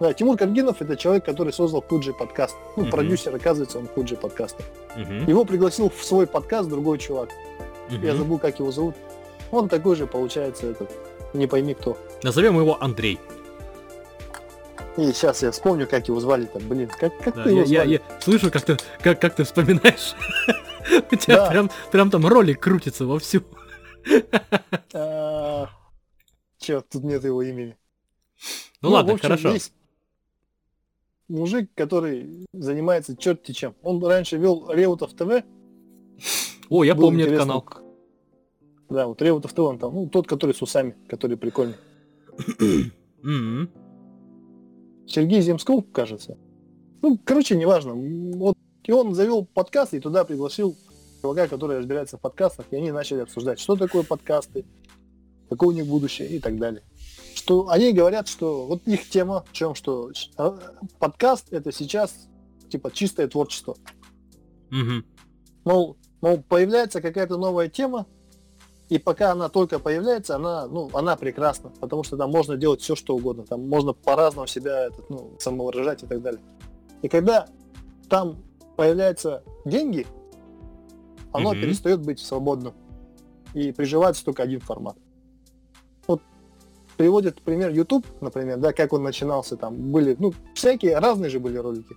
[0.00, 2.56] да, Тимур Каргинов это человек, который создал Куджи подкаст.
[2.76, 2.90] Ну, Мгм.
[2.90, 4.64] продюсер, оказывается, он Куджи подкаста.
[4.96, 7.28] Мгм, Его пригласил в свой подкаст другой чувак.
[7.88, 8.02] мгм.
[8.02, 8.96] Я забыл, как его зовут.
[9.52, 10.90] Он такой же, получается, этот,
[11.32, 11.96] не пойми кто.
[12.24, 13.20] Назовем его Андрей.
[14.96, 16.58] И сейчас я вспомню, как его звали-то.
[16.58, 17.92] Блин, как, как Да, ты я, его я- звали?
[17.92, 20.16] я слышу, как ты, как, как ты вспоминаешь.
[21.10, 23.42] У тебя прям, прям там ролик крутится вовсю.
[24.94, 25.68] А,
[26.58, 27.76] Чё, тут нет его имени.
[28.80, 29.50] Ну, ладно, в общем, хорошо.
[29.50, 29.72] есть
[31.28, 33.74] мужик, который занимается черти чем.
[33.82, 35.44] Он раньше вел Реутов ТВ.
[36.68, 37.66] О, я Был помню этот канал.
[38.88, 41.76] Да, вот Реутов ТВ, он там, ну, тот, который с усами, который прикольный.
[45.06, 46.38] Сергей Земсков, кажется.
[47.02, 47.94] Ну, короче, неважно.
[47.94, 50.76] Вот, и он завел подкаст и туда пригласил
[51.20, 54.64] чувака, который разбирается в подкастах, и они начали обсуждать, что такое подкасты,
[55.48, 56.82] какое у них будущее и так далее.
[57.34, 60.58] Что они говорят, что вот их тема в чем, что э,
[60.98, 62.28] подкаст это сейчас
[62.68, 63.76] типа чистое творчество.
[64.70, 65.04] Мгм.
[65.64, 68.06] Мол, мол, появляется какая-то новая тема,
[68.88, 72.94] и пока она только появляется, она, ну, она прекрасна, потому что там можно делать все,
[72.94, 76.42] что угодно, там можно по-разному себя этот, ну, самовыражать и так далее.
[77.00, 77.48] И когда
[78.08, 78.42] там
[78.82, 80.04] появляются деньги,
[81.30, 81.60] оно Мгм.
[81.60, 82.74] перестает быть свободным
[83.54, 84.96] и приживается только один формат.
[86.08, 86.20] Вот
[86.96, 91.58] приводит пример YouTube, например, да, как он начинался, там были, ну, всякие разные же были
[91.58, 91.94] ролики.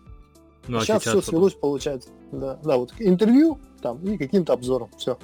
[0.67, 2.09] Ну, а сейчас, сейчас все свелось, получается.
[2.31, 4.91] Да, да, вот интервью там и каким-то обзором.
[4.95, 5.17] Все.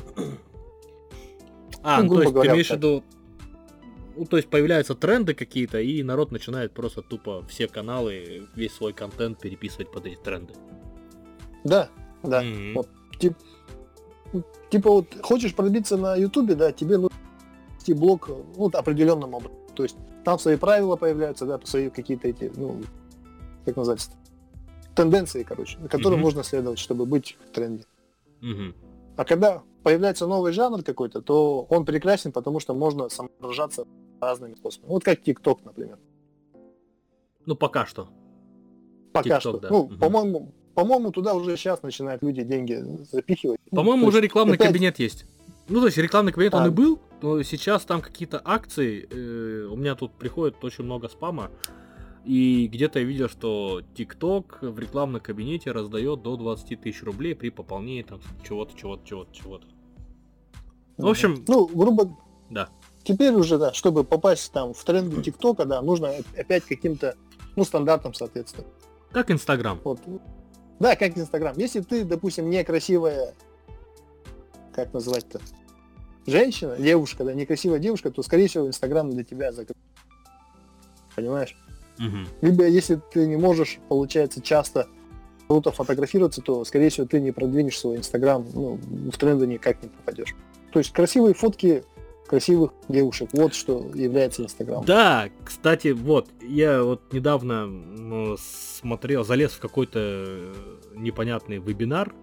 [1.84, 3.03] А, ну, ну, то есть говоря, ты имеешь в виду...
[4.16, 8.93] Ну, то есть появляются тренды какие-то, и народ начинает просто тупо все каналы, весь свой
[8.93, 10.55] контент переписывать под эти тренды.
[11.64, 11.89] Да,
[12.24, 12.41] да.
[12.41, 12.74] Мгм.
[12.76, 12.89] Вот.
[14.70, 17.18] Типа вот хочешь пробиться на Ютубе, да, тебе нужно
[17.89, 19.57] блог ну, вот определенным образом.
[19.76, 22.82] То есть там свои правила появляются, да, свои какие-то эти, ну,
[23.66, 24.12] как называется,
[24.95, 26.26] тенденции, короче, которым Мгм.
[26.26, 27.86] нужно следовать, чтобы быть в тренде.
[28.41, 28.76] Мгм.
[29.18, 33.86] А когда появляется новый жанр какой-то, то он прекрасен, потому что можно самовыражаться
[34.20, 34.91] разными способами.
[34.91, 35.97] Вот как ТикТок, например.
[37.45, 38.07] Ну, пока что.
[39.12, 39.59] Пока TikTok, что.
[39.59, 39.70] да.
[39.70, 39.99] Ну, Мгм.
[39.99, 43.60] по-моему, по-моему, туда уже сейчас начинают люди деньги запихивать.
[43.72, 45.26] По-моему, уже рекламный опять- кабинет есть.
[45.70, 46.68] Ну, то есть рекламный кабинет он А.
[46.68, 49.08] и был, но сейчас там какие-то акции.
[49.10, 51.52] э, у меня тут приходит очень много спама.
[52.26, 57.50] И где-то я видел, что TikTok в рекламном кабинете раздает до 20 тысяч рублей при
[57.50, 59.68] пополнении там чего-то, чего-то, чего-то, чего-то.
[60.98, 62.16] В общем, Ну, грубо...
[62.50, 62.70] Да.
[63.04, 67.16] Теперь уже, да, чтобы попасть там в тренды ТикТока, да, нужно опять каким-то,
[67.56, 68.70] ну, стандартам соответствовать.
[69.12, 69.80] как Инстаграм.
[69.84, 70.00] Вот.
[70.82, 71.54] Да, как Инстаграм.
[71.58, 73.36] Если ты, допустим, некрасивая,
[74.74, 75.40] как назвать-то,
[76.26, 79.78] женщина, девушка, да, некрасивая девушка, то, скорее всего, Инстаграм для тебя закрыт.
[81.16, 81.56] Понимаешь?
[82.00, 82.28] Мгм.
[82.42, 84.88] Либо если ты не можешь, получается, часто
[85.48, 88.80] круто фотографироваться, то, скорее всего, ты не продвинешь свой Инстаграм, ну,
[89.12, 90.36] в тренды никак не попадешь.
[90.74, 91.84] То есть красивые фотки
[92.32, 94.86] красивых девушек, вот что является Инстаграм.
[94.86, 100.54] Да, кстати, вот, я вот недавно м, смотрел, залез в какой-то э,
[100.96, 102.14] непонятный вебинар,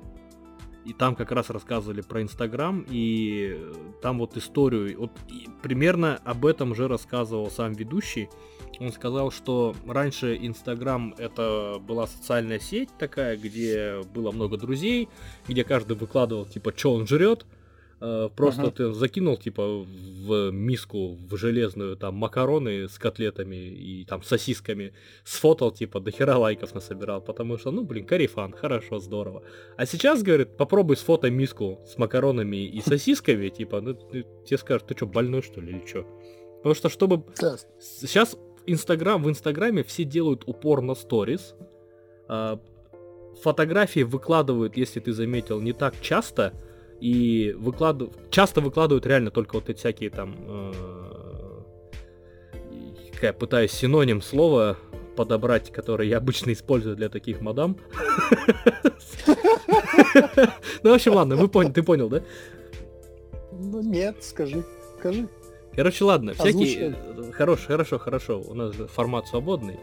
[0.86, 3.54] и там как раз рассказывали про Инстаграм, и
[4.00, 5.10] там вот историю, вот
[5.62, 8.30] примерно об этом же рассказывал сам ведущий.
[8.80, 15.10] Он сказал, что раньше Инстаграм это была социальная сеть такая, где было много друзей,
[15.46, 17.44] где каждый выкладывал, типа, что он жрет,
[17.98, 18.70] Просто Ага.
[18.70, 19.84] ты закинул, типа,
[20.24, 24.92] в миску, в железную, там, макароны с котлетами и там сосисками,
[25.24, 29.42] сфотал, типа, до хера лайков насобирал, потому что, ну, блин, карифан, хорошо, здорово.
[29.76, 34.96] А сейчас, говорит, попробуй сфотай миску с макаронами и сосисками, типа, ну, тебе скажут, ты
[34.96, 36.06] что, больной, что ли, или что?
[36.58, 37.24] Потому что, чтобы.
[37.80, 38.36] Сейчас
[38.66, 41.54] Инстаграм, в Инстаграме все делают упор на сторис.
[42.28, 42.60] А,
[43.42, 46.52] Фотографии выкладывают, если ты заметил, не так часто.
[47.00, 50.36] И выкладывают, часто выкладывают реально только вот эти всякие там...
[50.46, 50.72] э,
[53.22, 54.76] я пытаюсь синоним слова
[55.16, 57.76] подобрать, которое я обычно использую для таких мадам.
[60.82, 62.22] Ну, в общем, ладно, вы поняли, ты понял, да?
[63.52, 64.64] Ну нет, скажи,
[64.98, 65.28] скажи.
[65.74, 66.96] Короче, ладно, всякие...
[67.32, 69.78] Хорошо, хорошо, хорошо, у нас же формат свободный.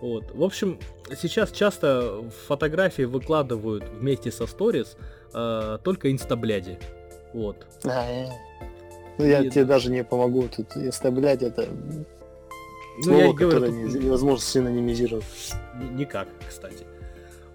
[0.00, 0.32] Вот.
[0.34, 0.78] В общем,
[1.16, 5.15] сейчас часто фотографии выкладывают вместе со сторис э,
[5.84, 6.78] только инстабляди.
[7.34, 7.66] Вот.
[7.84, 8.28] А, э.
[9.18, 11.68] Ну я И- тебе даже не помогу тут инстаблять это
[12.98, 15.24] Ну, слово, я говорю, которое тут не- невозможно синонимизировать.
[15.80, 16.84] ни- никак, кстати.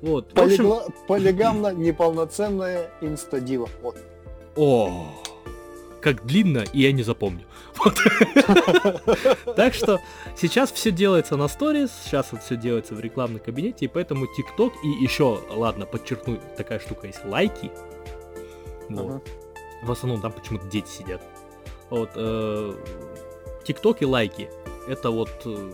[0.01, 0.31] Вот.
[0.33, 3.69] В общем, Полигла- Полигамно неполноценная инстадива.
[3.83, 3.97] Вот.
[4.55, 5.05] О,
[6.01, 7.45] как длинно, и я не запомню.
[9.55, 9.99] Так что
[10.35, 14.73] сейчас все делается на сторис, сейчас вот все делается в рекламном кабинете, и поэтому ТикТок
[14.83, 17.71] и еще, ладно, подчеркну, такая штука есть, лайки.
[18.89, 21.21] В основном там почему-то дети сидят.
[21.89, 22.11] Вот.
[22.15, 22.73] э,
[23.63, 24.49] ТикТок и лайки.
[24.87, 25.71] Это вот э,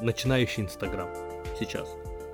[0.00, 1.08] начинающий Инстаграм
[1.58, 1.88] сейчас.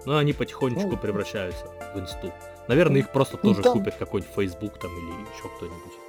[0.05, 2.33] Но они потихонечку превращаются в инсту.
[2.69, 6.06] Наверное, их просто ну, тоже купят какой-нибудь Facebook там или еще кто-нибудь.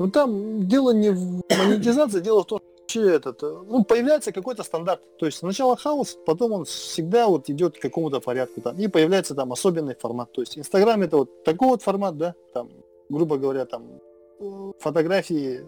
[0.00, 4.62] Ну там дело не в монетизации, дело в том, что этот, э, ну, появляется какой-то
[4.62, 5.02] стандарт.
[5.18, 8.78] То есть сначала хаос, потом он всегда вот идет к какому-то порядку там.
[8.78, 10.32] И появляется там особенный формат.
[10.32, 12.70] То есть Инстаграм это вот такой вот формат, да, там,
[13.10, 14.00] грубо говоря, там
[14.38, 15.66] э, фотографии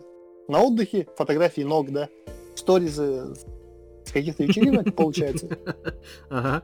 [0.48, 2.08] на отдыхе, фотографии ног, да,
[2.54, 3.34] сторизы
[4.06, 5.58] с каких-то вечеринок получается.
[6.30, 6.62] Ага.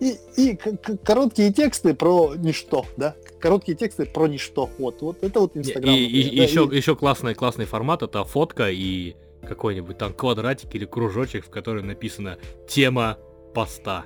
[0.00, 0.58] И, и
[1.04, 4.68] короткие тексты про ничто, да, короткие тексты про ничто.
[4.78, 5.94] Вот, вот это вот Инстаграм.
[5.94, 9.14] и- и да, еще, и- еще классный, классный формат это фотка и
[9.46, 13.18] какой-нибудь там квадратик или кружочек, в котором написано тема
[13.54, 14.04] поста.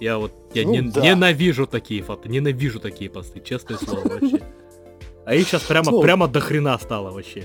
[0.00, 1.00] Я вот я Ну не- да.
[1.00, 4.40] ненавижу такие фото, ненавижу такие посты, честное слово вообще.
[5.24, 6.02] А их сейчас прямо, Ну.
[6.02, 7.44] прямо до хрена стало вообще.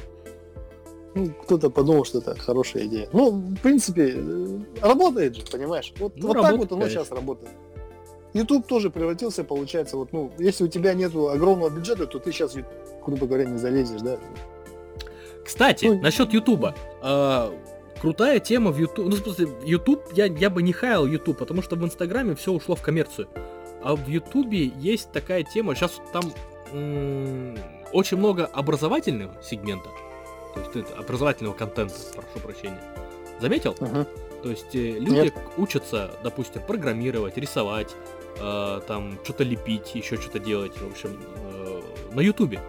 [1.16, 3.10] Ну, кто-то подумал, что это хорошая идея.
[3.12, 5.92] Ну, в принципе, э, работает же, понимаешь?
[6.00, 7.04] Вот, Ну, вот так работает, вот оно конечно.
[7.04, 7.52] сейчас работает.
[8.34, 12.56] YouTube тоже превратился, получается, вот, ну, если у тебя нету огромного бюджета, то ты сейчас,
[13.06, 14.18] грубо говоря, не залезешь, да?
[15.44, 16.76] Кстати, Ну, насчет Ютуба.
[17.02, 17.52] А,
[18.00, 19.10] крутая тема в Ютубе.
[19.10, 22.52] Ну, в смысле, Ютуб, я, я бы не хаял Ютуб, потому что в Инстаграме все
[22.52, 23.28] ушло в коммерцию.
[23.84, 26.24] А в Ютубе есть такая тема, сейчас там
[26.72, 27.58] м,
[27.92, 29.90] очень много образовательного сегмента.
[30.54, 32.80] То есть это образовательного контента, прошу прощения.
[33.40, 33.76] Заметил?
[33.80, 34.06] Мгм.
[34.44, 37.96] То есть э, люди учатся, допустим, программировать, рисовать,
[38.40, 41.82] э, там что-то лепить, еще что-то делать, в общем, э,
[42.14, 42.60] на Ютубе.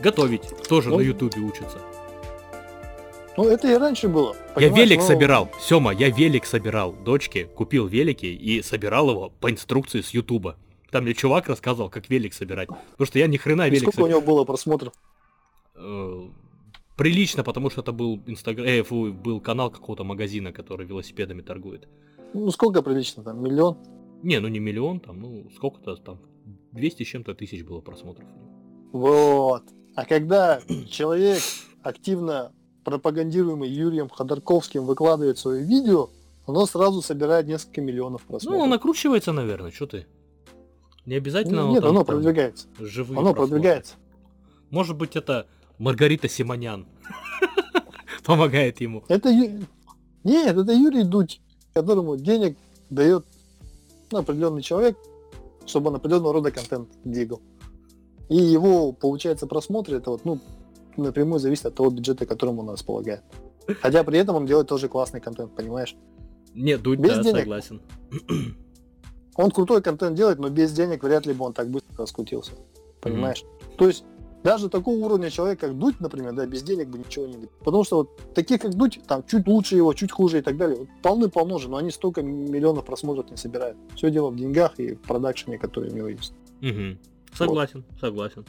[0.00, 1.78] Готовить тоже Ну, на Ютубе учатся.
[3.36, 4.34] Ну, это и раньше было.
[4.56, 9.50] Я велик но- собирал, Сема, я велик собирал дочке, купил велики и собирал его по
[9.50, 10.56] инструкции с Ютуба.
[10.90, 12.68] Там мне чувак рассказывал, как велик собирать.
[12.68, 14.92] Потому что я ни хрена И велик сколько у него было просмотров?
[15.74, 16.28] Э,
[16.96, 21.86] Прилично, потому что это был инстаграм, э, фу, был канал какого-то магазина, который велосипедами торгует.
[22.34, 23.40] Ну, сколько прилично там?
[23.40, 23.78] Миллион?
[24.22, 26.18] Не, ну не миллион, там, ну сколько-то там,
[26.72, 28.26] 200 с чем-то тысяч было просмотров.
[28.92, 29.62] Вот.
[29.94, 30.60] А когда
[30.90, 31.40] человек,
[31.82, 32.52] активно
[32.84, 36.10] пропагандируемый Юрием Ходорковским, выкладывает свое видео,
[36.46, 38.62] оно сразу собирает несколько миллионов Ну, просмотров.
[38.62, 40.06] он накручивается, наверное, что ты?
[41.04, 42.66] Не обязательно Ну, Нет, оно там продвигается.
[42.78, 43.48] живые Оно просмотры.
[43.48, 43.94] продвигается.
[44.70, 45.46] Может быть, это
[45.78, 46.86] Маргарита Симонян
[48.24, 49.04] помогает ему.
[49.08, 51.40] Это Нет, это Юрий Дудь,
[51.74, 52.56] которому денег
[52.90, 53.24] дает
[54.10, 54.96] ну, определенный человек,
[55.66, 57.40] чтобы он определенного рода контент двигал.
[58.28, 60.38] И его, получается, просмотры, это вот, ну,
[60.96, 63.22] напрямую зависит от того бюджета, которым он располагает.
[63.80, 65.96] Хотя при этом он делает тоже классный контент, понимаешь?
[66.54, 67.40] Нет, Дудь, Без да, денег.
[67.40, 67.82] согласен.
[69.36, 72.52] Он крутой контент делает, но без денег вряд ли бы он так быстро раскрутился.
[73.00, 73.44] Понимаешь?
[73.76, 74.04] То есть
[74.42, 77.48] даже такого уровня человека, как Дудь, например, да, без денег бы ничего не делал.
[77.60, 80.78] Потому что вот таких, как Дудь, там чуть лучше его, чуть хуже и так далее,
[80.78, 83.76] вот полны-полно же, но они столько миллионов просмотров не собирают.
[83.96, 86.32] Все дело в деньгах и в продакшене, который у него есть.
[86.60, 86.98] Мгм.
[87.34, 88.44] Согласен, согласен.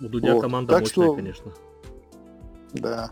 [0.00, 0.40] У Дудя Вот.
[0.40, 1.52] команда Так мощная, что- конечно.
[2.72, 3.10] Да.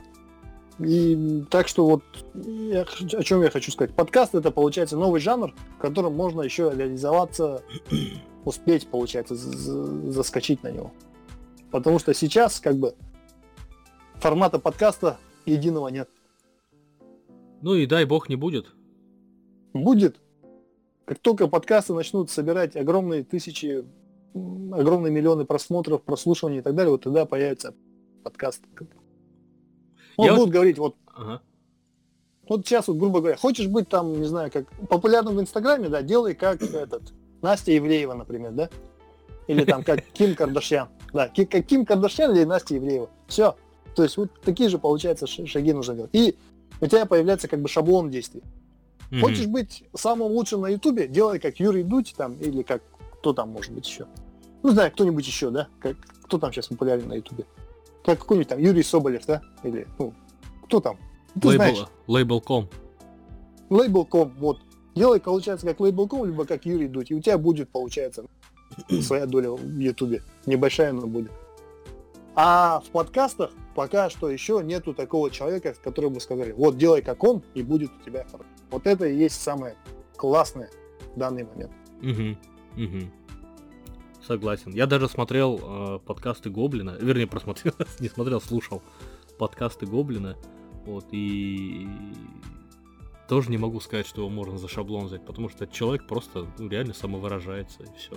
[0.79, 2.03] И так что вот
[2.35, 3.95] я о чем я хочу сказать.
[3.95, 7.63] Подкаст это получается новый жанр, в котором можно еще реализоваться,
[8.47, 10.91] успеть, получается, заскочить на него.
[11.71, 12.95] Потому что сейчас как бы
[14.17, 16.09] формата подкаста единого нет.
[17.63, 18.67] Ну и дай бог не будет.
[19.73, 20.17] Будет.
[21.05, 23.85] Как только подкасты начнут собирать огромные тысячи,
[24.35, 27.75] огромные миллионы просмотров, прослушиваний и так далее, вот тогда появится
[28.25, 28.63] подкаст.
[30.17, 31.43] Он Я вот- будет говорить, вот, Ага.
[32.49, 36.03] вот сейчас, вот, грубо говоря, хочешь быть там, не знаю, как популярным в Инстаграме, да,
[36.03, 37.13] делай как этот,
[37.43, 38.69] Настя Евлеева, например, да?
[39.47, 40.89] Или там как Ким Кардашьян.
[41.13, 43.11] Да, Ким Кардашьян или Настя Евлеева.
[43.27, 43.57] Все.
[43.95, 46.11] То есть вот такие же, получается, шаги нужно делать.
[46.13, 46.37] И
[46.81, 48.43] у тебя появляется как бы шаблон действий.
[49.11, 49.23] Мгм.
[49.23, 52.83] Хочешь быть самым лучшим на Ютубе, делай как Юрий Дудь там, или как
[53.19, 54.07] кто там может быть еще.
[54.63, 55.69] Ну, знаю, кто-нибудь еще, да?
[55.81, 57.45] Как, кто там сейчас популярен на Ютубе?
[58.05, 59.43] Как какой-нибудь там Юрий Соболев, да?
[59.63, 60.15] Или, ну,
[60.65, 60.97] кто там?
[61.41, 61.79] Ты знаешь.
[62.07, 62.69] Лейбл, лейбл.ком.
[63.69, 64.59] Лейбл.ком, вот.
[64.95, 68.25] Делай, получается, как Лейбл.ком, либо как Юрий Дудь, и у тебя будет, получается,
[69.03, 70.23] своя доля в Ютубе.
[70.47, 71.33] Небольшая, но будет.
[72.35, 77.23] А в подкастах пока что еще нету такого человека, который бы сказали, вот делай как
[77.25, 78.49] он, и будет у тебя хорошо.
[78.71, 79.77] Вот это и есть самое
[80.17, 80.71] классное
[81.15, 81.73] в данный момент.
[82.01, 82.39] Мгм,
[82.77, 83.13] мгм.
[84.27, 84.73] Согласен.
[84.73, 88.83] Я даже смотрел э, подкасты Гоблина, вернее, просмотрел, не смотрел, слушал
[89.39, 90.37] подкасты Гоблина,
[90.85, 91.89] вот, и
[93.29, 96.47] тоже не могу сказать, что его можно за шаблон взять, потому что этот человек просто
[96.59, 98.13] ну, реально самовыражается, и все.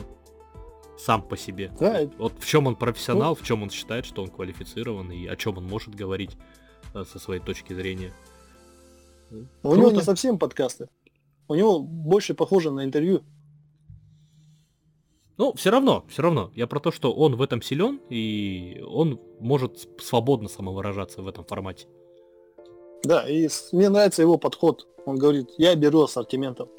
[0.98, 1.72] Сам по себе.
[1.80, 5.36] Да, Вот в чем он профессионал, в чем он считает, что он квалифицирован, и о
[5.36, 6.38] чем он может говорить
[6.94, 8.14] э, со своей точки зрения.
[9.32, 9.96] Ну, Но у него круто.
[9.98, 10.88] не совсем подкасты.
[11.48, 13.24] У него больше похоже на интервью.
[15.38, 16.52] Ну, все равно, все равно.
[16.56, 21.44] Я про то, что он в этом силен, и он может свободно самовыражаться в этом
[21.44, 21.88] формате.
[23.04, 24.88] Да, и мне нравится его подход.
[25.06, 26.70] Он говорит, я беру ассортиментом.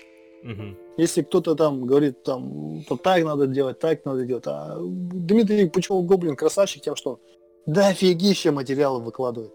[0.45, 0.76] Мгм.
[0.99, 4.45] Если кто-то там говорит, там, то так надо делать, так надо делать.
[4.47, 7.18] А Дмитрий почему Гоблин красавчик тем, что
[7.66, 9.53] да офигища материалов выкладывает.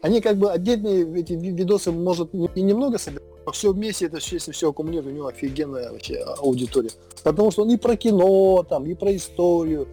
[0.00, 4.16] Они как бы отдельные эти ви- видосы, может, не немного собирают, а все вместе, это
[4.16, 6.90] если все аккумулирует, у него офигенная вообще аудитория.
[7.22, 9.86] Потому что он и про кино, там, и про историю,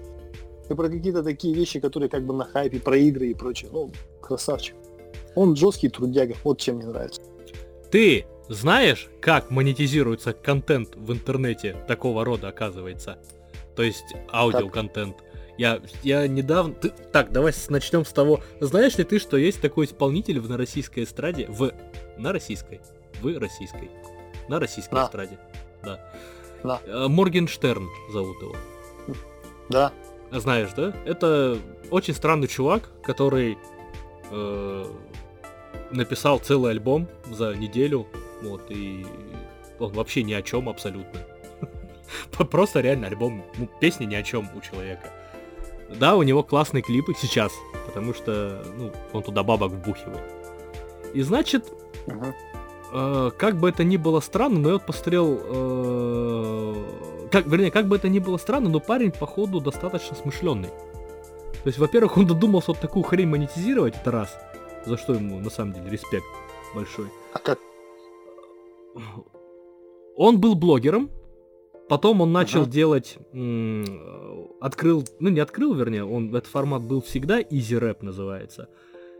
[0.69, 3.69] и про какие-то такие вещи, которые как бы на хайпе, про игры и прочее.
[3.73, 4.75] Ну, красавчик.
[5.35, 7.21] Он жесткий трудяга, вот чем мне нравится.
[7.91, 13.17] Ты знаешь, как монетизируется контент в интернете такого рода, оказывается?
[13.75, 15.15] То есть аудиоконтент.
[15.57, 16.73] Я, я недавно...
[16.73, 18.41] ты- Так, давай начнем с того.
[18.59, 21.45] Знаешь ли ты, что есть такой исполнитель в на российской эстраде?
[21.49, 21.71] В...
[22.17, 22.79] На российской?
[23.21, 23.89] В российской.
[24.47, 25.05] На российской Да.
[25.05, 25.37] эстраде.
[25.83, 25.99] Да.
[26.63, 26.81] Да.
[26.85, 28.55] Э, Моргенштерн зовут его.
[29.69, 29.91] Да,
[30.31, 30.93] Знаешь, да?
[31.05, 31.57] Это
[31.91, 33.57] очень странный чувак, который
[34.31, 34.85] э,
[35.91, 38.07] написал целый альбом за неделю,
[38.41, 39.05] вот, и
[39.79, 41.19] он вообще ни о чем абсолютно.
[42.51, 45.11] Просто реально альбом, ну, песни ни о чем у человека.
[45.89, 47.51] Да, у него классные клипы сейчас,
[47.85, 50.23] потому что, ну, он туда бабок вбухивает.
[51.13, 51.65] И значит,
[52.07, 52.33] Ага.
[52.91, 56.75] Э, как бы это ни было странно, но я вот посмотрел, э,
[57.31, 60.69] как, вернее, как бы это ни было странно, но парень, походу, достаточно смышленный.
[60.69, 64.37] То есть, во-первых, он додумался вот такую хрень монетизировать, это раз,
[64.85, 66.25] за что ему, на самом деле, респект
[66.73, 67.07] большой.
[67.33, 67.59] А как?
[70.15, 71.09] Он был блогером,
[71.87, 72.71] потом он начал Ага.
[72.71, 73.83] делать, э,
[74.61, 78.67] открыл, ну не открыл, вернее, он, этот формат был всегда, Easy Rap называется.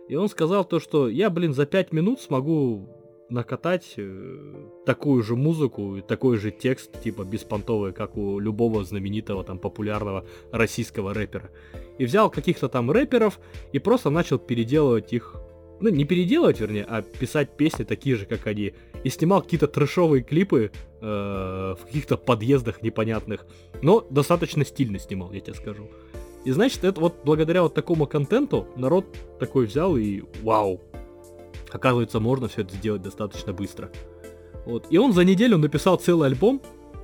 [0.10, 2.90] И он сказал то, что я, блин, за 5 минут смогу
[3.30, 9.44] накатать э, такую же музыку и такой же текст, типа беспонтовый, как у любого знаменитого
[9.44, 11.52] там популярного российского рэпера.
[12.00, 13.40] И взял каких-то там рэперов
[13.72, 15.36] и просто начал переделывать их,
[15.82, 18.74] ну не переделывать, вернее, а писать песни такие же, как они.
[19.04, 20.72] И снимал какие-то трэшовые клипы
[21.02, 23.46] э, в каких-то подъездах непонятных,
[23.82, 25.90] но достаточно стильно снимал, я тебе скажу.
[26.46, 29.06] И значит, это вот благодаря вот такому контенту народ
[29.40, 30.82] такой взял и вау,
[31.72, 33.92] оказывается, можно все это сделать достаточно быстро.
[34.66, 34.88] Вот.
[34.90, 36.62] И он за неделю написал целый альбом.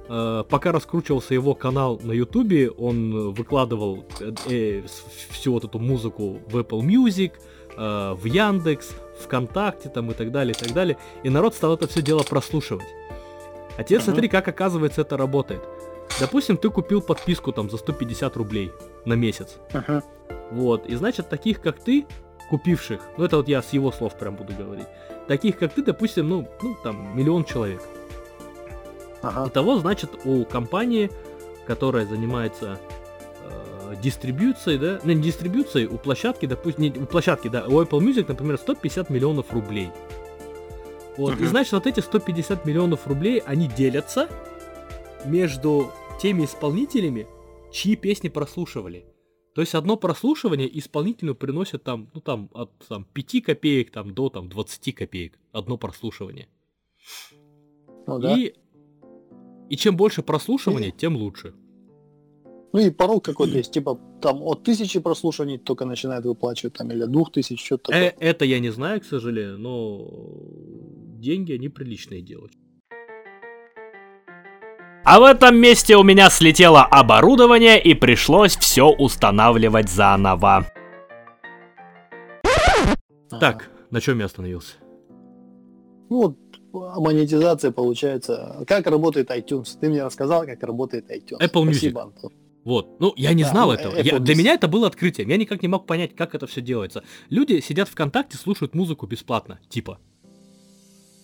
[0.08, 4.84] Э, пока раскручивался его канал на Ютубе, он выкладывал э, э,
[5.32, 8.92] всю вот эту музыку в Apple Music, э, в Яндекс,
[9.24, 10.98] ВКонтакте там и так далее, и так далее.
[11.24, 12.88] И народ стал это все дело прослушивать.
[13.78, 14.06] А теперь Ага.
[14.06, 15.62] смотри, как оказывается это работает.
[16.20, 18.72] Допустим, ты купил подписку там за 150 рублей
[19.06, 19.58] на месяц.
[19.74, 20.04] Ага.
[20.52, 22.06] Вот, и значит, таких как ты,
[22.50, 24.88] купивших, ну это вот я с его слов прям буду говорить,
[25.28, 27.82] таких как ты, допустим, ну, ну там, миллион человек.
[29.22, 29.48] Ага.
[29.50, 31.10] Итого, значит, у компании,
[31.66, 33.05] которая занимается э,
[34.02, 38.26] дистрибьюцией, да, ну, не дистрибьюцией, у площадки, допустим, не, у площадки, да, у Apple Music,
[38.28, 39.90] например, 150 миллионов рублей.
[41.18, 41.48] Вот, и Мгм.
[41.48, 44.30] значит, вот эти 150 миллионов рублей, они делятся
[45.26, 45.92] между
[46.22, 47.28] теми исполнителями,
[47.72, 49.06] чьи песни прослушивали.
[49.54, 54.30] То есть одно прослушивание исполнителю приносит там, ну там, от там, 5 копеек там, до
[54.30, 55.40] там, 20 копеек.
[55.54, 56.50] Одно прослушивание.
[58.06, 58.38] Ну да.
[58.38, 58.54] И,
[59.70, 61.54] и чем больше прослушивания, тем лучше.
[62.76, 67.06] Ну и порог какой-то есть, типа там от тысячи прослушиваний только начинает выплачивать, там, или
[67.06, 68.30] двух тысяч, что-то Э, такое.
[68.30, 70.06] это я не знаю, к сожалению, но
[71.18, 72.52] деньги они приличные делают.
[75.06, 80.66] А в этом месте у меня слетело оборудование и пришлось все устанавливать заново.
[82.44, 83.40] Ага.
[83.40, 84.74] Так, на чем я остановился?
[86.10, 86.38] Ну вот
[86.74, 88.66] а монетизация получается.
[88.68, 89.78] Как работает iTunes?
[89.80, 91.40] Ты мне рассказал, как работает iTunes.
[91.40, 91.72] Apple Music.
[91.72, 92.32] Спасибо, Антон.
[92.66, 93.94] Вот, ну я не Да, знал ну, этого.
[93.94, 95.30] Apple Я- для меня это было открытием.
[95.30, 97.04] Я никак не мог понять, как это все делается.
[97.30, 100.00] Люди сидят ВКонтакте, слушают музыку бесплатно, типа.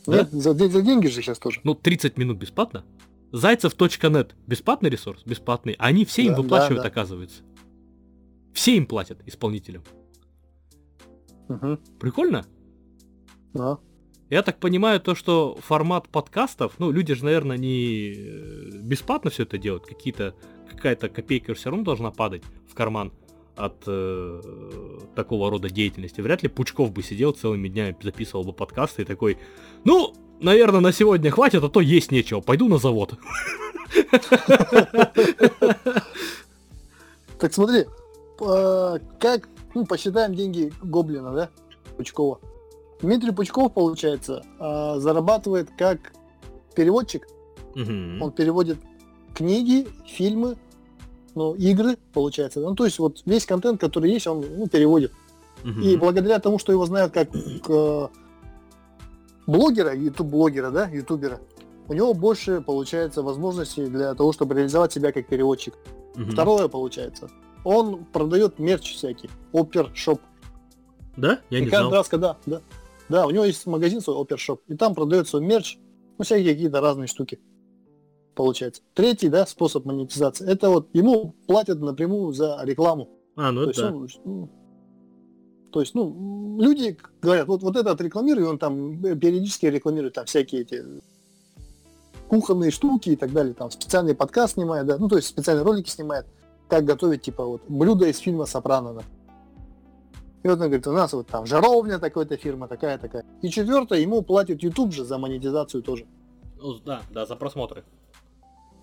[0.05, 0.27] Да?
[0.31, 1.59] За, за деньги же сейчас тоже.
[1.63, 2.85] Ну, 30 минут бесплатно.
[3.31, 5.75] Зайцев.нет бесплатный ресурс, бесплатный.
[5.79, 6.89] Они все им Да, выплачивают, да, да.
[6.89, 7.41] оказывается.
[8.53, 9.83] Все им платят, исполнителям.
[11.47, 11.79] Мгм.
[11.99, 12.45] Прикольно?
[13.53, 13.79] Да.
[14.32, 19.43] Я так понимаю, то, что формат подкастов, ну, люди же, наверное, не э, бесплатно все
[19.43, 20.34] это делают, какие-то,
[20.69, 23.11] какая-то копейка все равно должна падать в карман
[23.57, 24.41] от э,
[25.15, 26.21] такого рода деятельности.
[26.21, 29.38] Вряд ли Пучков бы сидел целыми днями, записывал бы подкасты и такой,
[29.84, 33.15] ну, наверное, на сегодня хватит, а то есть нечего, пойду на завод.
[37.38, 37.86] Так смотри,
[38.38, 41.49] как, ну, посчитаем деньги Гоблина, да,
[41.97, 42.39] Пучкова.
[43.01, 46.13] Дмитрий Пучков, получается, а, зарабатывает как
[46.75, 47.27] переводчик.
[47.75, 48.21] Мгм.
[48.21, 48.77] Он переводит
[49.33, 50.57] книги, фильмы,
[51.35, 52.59] ну, игры, получается.
[52.59, 55.11] Ну, то есть вот весь контент, который есть, он ну, переводит.
[55.63, 55.81] Мгм.
[55.81, 58.07] И благодаря тому, что его знают как э,
[59.47, 61.39] блогера, ютуб-блогера, да, ютубера,
[61.87, 65.75] у него больше, получается, возможностей для того, чтобы реализовать себя как переводчик.
[66.15, 66.31] Мгм.
[66.31, 67.29] Второе, получается,
[67.63, 70.21] он продает мерч всякий, опер-шоп.
[71.17, 71.39] Да?
[71.49, 71.99] Я и не каждый знал.
[71.99, 72.61] раз, когда, да,
[73.12, 75.78] да, у него есть магазин свой, опер-шоп, и там продает свой мерч,
[76.18, 77.39] ну, всякие какие-то разные штуки.
[78.36, 78.82] Получается.
[78.93, 83.09] Третий, да, способ монетизации, это вот ему платят напрямую за рекламу.
[83.36, 83.95] А, ну То это есть, да.
[83.95, 84.49] он, ну,
[85.72, 90.62] то есть, ну, люди говорят, вот, вот этот рекламирует, он там периодически рекламирует там всякие
[90.62, 90.84] эти
[92.28, 95.89] кухонные штуки и так далее, там специальный подкаст снимает, да, ну, то есть специальные ролики
[95.89, 96.26] снимает,
[96.68, 99.01] как готовить, типа, вот, блюдо из фильма «Сопрано», да.
[100.43, 103.25] И вот он говорит, у нас вот там жаровня такой-то фирма, такая-такая.
[103.41, 106.05] И четвертое, ему платит YouTube же за монетизацию тоже.
[106.57, 107.83] Ну, Да, да, за просмотры.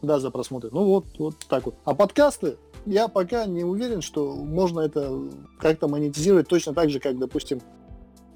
[0.01, 0.71] Да, за просмотры.
[0.73, 1.75] Ну вот, вот так вот.
[1.85, 2.57] А подкасты,
[2.87, 5.29] я пока не уверен, что можно это
[5.59, 7.61] как-то монетизировать точно так же, как, допустим,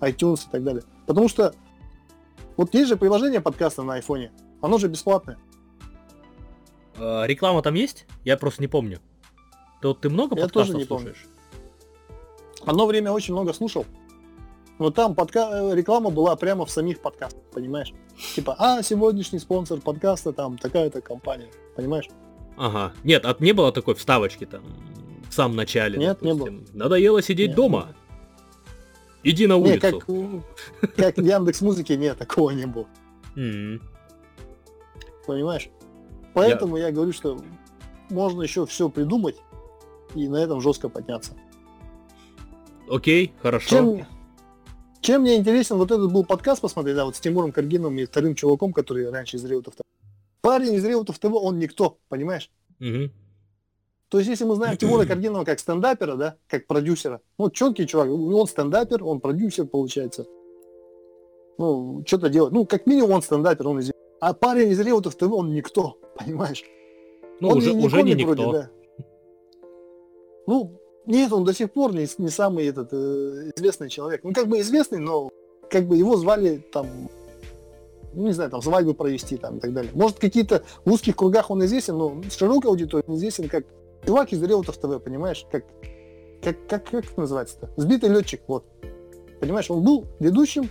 [0.00, 0.82] iTunes и так далее.
[1.06, 1.54] Потому что
[2.56, 5.38] вот есть же приложение подкаста на айфоне, оно же бесплатное.
[6.98, 8.06] А, реклама там есть?
[8.24, 8.98] Я просто не помню.
[9.80, 11.14] Ты вот ты много Я подкастов тоже не помню.
[12.66, 13.84] Одно время очень много слушал.
[14.78, 15.48] Но там подка...
[15.52, 17.92] э, реклама была прямо в самих подкастах, понимаешь?
[18.34, 22.08] Типа, а, сегодняшний спонсор подкаста там такая-то компания, понимаешь?
[22.56, 22.92] Ага.
[23.04, 24.62] Нет, от не было такой вставочки там
[25.28, 25.98] в самом начале.
[25.98, 26.66] Нет, не допустим.
[26.72, 27.88] Надоело сидеть Нет, дома.
[29.22, 29.80] Иди на Не, улицу.
[29.80, 30.44] как, м,
[30.96, 32.86] как в Яндекс Музыке, нет, такого не было.
[35.26, 35.70] Понимаешь?
[36.34, 36.90] Поэтому я...
[36.90, 37.38] говорю, что
[38.10, 39.36] можно еще все придумать
[40.14, 41.32] и на этом жестко подняться.
[42.88, 43.68] Окей, хорошо.
[43.68, 44.06] Чем,
[45.00, 48.34] чем мне интересен вот этот был подкаст посмотреть, да, вот с Тимуром Каргиновым и вторым
[48.34, 49.82] чуваком, который раньше из Реутов ТВ.
[50.40, 52.50] Парень из Реутов ТВ, он никто, понимаешь?
[52.78, 53.12] Мгм.
[54.08, 58.10] То есть, если мы знаем Тимура Каргинова как стендапера, да, как продюсера, ну, четкий чувак,
[58.10, 60.26] он стендапер, он продюсер, получается.
[61.58, 62.52] Ну, что-то делает.
[62.52, 63.92] Ну, как минимум он стендапер, он из...
[64.20, 66.62] А парень из Реутов ТВ, он никто, понимаешь?
[67.40, 68.34] Ну, Он уже, уже не никто.
[68.34, 68.70] вроде, да.
[70.46, 74.22] Ну, нет, он до сих пор не, не самый этот э, известный человек.
[74.24, 75.30] Ну, как бы известный, но
[75.70, 76.86] как бы его звали там,
[78.14, 79.90] ну, не знаю, там свадьбу провести там и так далее.
[79.94, 83.64] Может, какие-то в узких кругах он известен, но широкой аудиторией он известен как
[84.06, 85.46] чувак из Реутов ТВ, понимаешь?
[85.50, 85.64] Как,
[86.42, 87.70] как, как, как это называется-то?
[87.76, 88.64] Сбитый летчик, вот.
[89.40, 90.68] Понимаешь, он был ведущим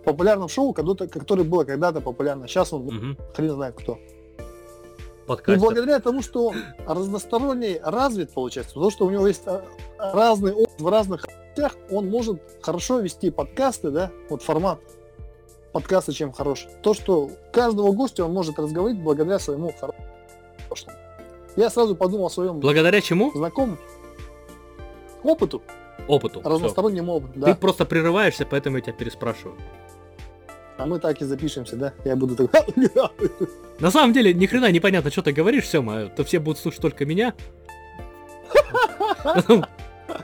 [0.00, 2.48] в популярном шоу, которое было когда-то популярно.
[2.48, 3.18] Сейчас он Мгм.
[3.34, 3.98] хрен знает кто.
[5.28, 5.60] И Подкастер.
[5.60, 6.56] благодаря тому, что он
[6.86, 9.62] разносторонне развит, получается, то, что у него есть а,
[9.98, 14.78] разный опыт в разных областях, он может хорошо вести подкасты, да, вот формат
[15.72, 16.66] подкаста чем хорош.
[16.82, 20.08] То, что каждого гостя он может разговаривать благодаря своему хорошему
[20.66, 20.96] прошлому.
[21.56, 23.30] Я сразу подумал о своем Благодаря чему?
[23.34, 23.78] знакомом
[25.22, 25.62] опыту,
[26.06, 26.40] Опыту.
[26.42, 27.54] Разностороннему опыту, Ты да.
[27.54, 29.56] просто прерываешься, поэтому я тебя переспрашиваю.
[30.78, 31.92] А мы так и запишемся, да.
[32.04, 32.66] Я буду так...
[33.80, 36.06] На самом деле, ни хрена непонятно, что ты говоришь, Сема.
[36.06, 37.34] То все будут слушать только меня.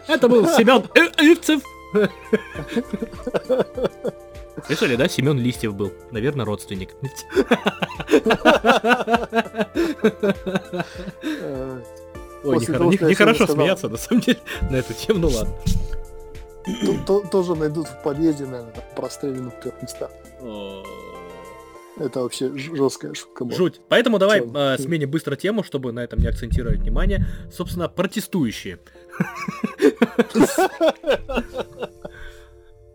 [0.09, 0.85] Это был Семен
[1.21, 1.61] Ивцев.
[4.67, 5.09] Слышали, да?
[5.09, 5.93] Семен Листьев был.
[6.13, 6.91] Наверное, родственник.
[12.45, 14.39] Ой, нехорошо смеяться, на самом деле,
[14.71, 15.55] на эту тему, ну ладно.
[16.65, 20.11] То- то- Тоже найдут в подъезде, наверное, прострелены в трех местах.
[21.97, 23.57] Это вообще жесткая шутка была.
[23.57, 23.81] Жуть.
[23.89, 27.25] Поэтому давай э, сменим быстро тему, чтобы на этом не акцентировать внимание.
[27.53, 28.81] Собственно, протестующие.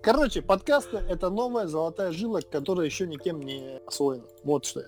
[0.01, 4.23] Короче, подкасты— это новая золотая жила, которая еще никем не освоена.
[4.43, 4.87] Вот что я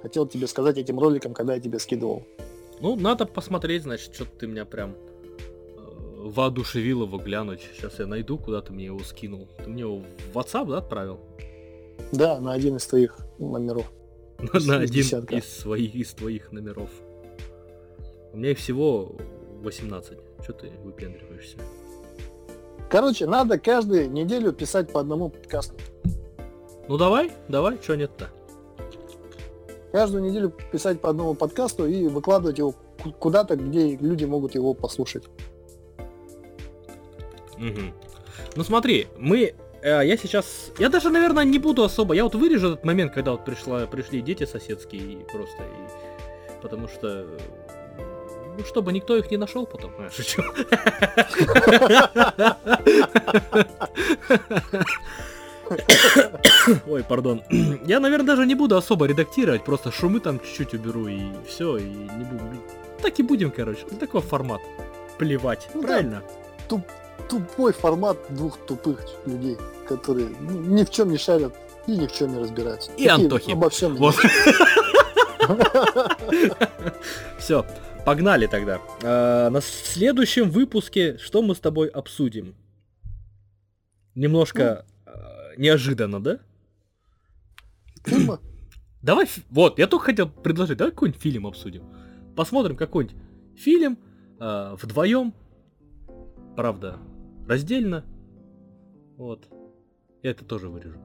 [0.00, 2.24] хотел тебе сказать этим роликом, когда я тебе скидывал.
[2.80, 5.07] Ну, надо посмотреть, значит, что-то ты меня прям э,
[6.18, 7.60] воодушевил его глянуть.
[7.74, 9.48] Сейчас я найду, куда ты мне его скинул.
[9.58, 10.02] Ты мне его
[10.32, 11.20] в WhatsApp, да, отправил?
[12.12, 13.90] Да, на один из твоих номеров.
[14.66, 15.36] На, один десятка.
[15.36, 16.90] из своих, из твоих номеров.
[18.32, 19.16] У меня их всего
[19.62, 20.18] 18.
[20.42, 21.56] Что ты выпендриваешься?
[22.90, 25.74] Короче, надо каждую неделю писать по одному подкасту.
[26.88, 28.28] Ну давай, давай, что нет-то?
[29.92, 34.72] Каждую неделю писать по одному подкасту и выкладывать его ку- куда-то, где люди могут его
[34.74, 35.24] послушать.
[37.58, 37.92] Мгм.
[38.56, 39.54] Ну смотри, мы...
[39.82, 40.70] э, я сейчас...
[40.78, 42.14] Я даже, наверное, не буду особо...
[42.14, 45.62] Я вот вырежу этот момент, когда вот пришла, пришли дети соседские и просто...
[45.62, 47.26] и- Потому что...
[48.58, 49.92] Ну, чтобы никто их не нашел потом.
[49.98, 50.42] А, шучу.
[56.86, 57.42] Ой, пардон.
[57.86, 61.84] Я, наверное, даже не буду особо редактировать, просто шумы там чуть-чуть уберу и все, и
[61.84, 62.42] не буду.
[63.02, 63.84] Так и будем, короче.
[64.00, 64.60] Такой формат.
[65.18, 65.68] Плевать.
[65.74, 65.86] Ну да.
[65.88, 66.22] Правильно?
[67.28, 69.56] Тупой формат двух тупых людей,
[69.86, 71.54] которые ну, ни в чем не шарят
[71.86, 72.90] и ни в чем не разбираются.
[72.96, 73.52] И Антохи.
[73.52, 73.96] Обо всем.
[73.96, 74.14] Вот.
[77.38, 77.64] Все,
[78.04, 78.80] погнали тогда.
[79.02, 82.54] А, на следующем выпуске что мы с тобой обсудим?
[84.14, 86.38] Немножко а, неожиданно, да?
[89.02, 91.84] Давай, вот, я только хотел предложить, давай какой-нибудь фильм обсудим.
[92.34, 93.16] Посмотрим какой-нибудь
[93.56, 93.96] фильм
[94.40, 95.32] а, вдвоем,
[96.56, 96.98] правда,
[97.48, 98.04] раздельно.
[99.16, 99.48] Вот.
[100.22, 100.98] Я это тоже вырежу.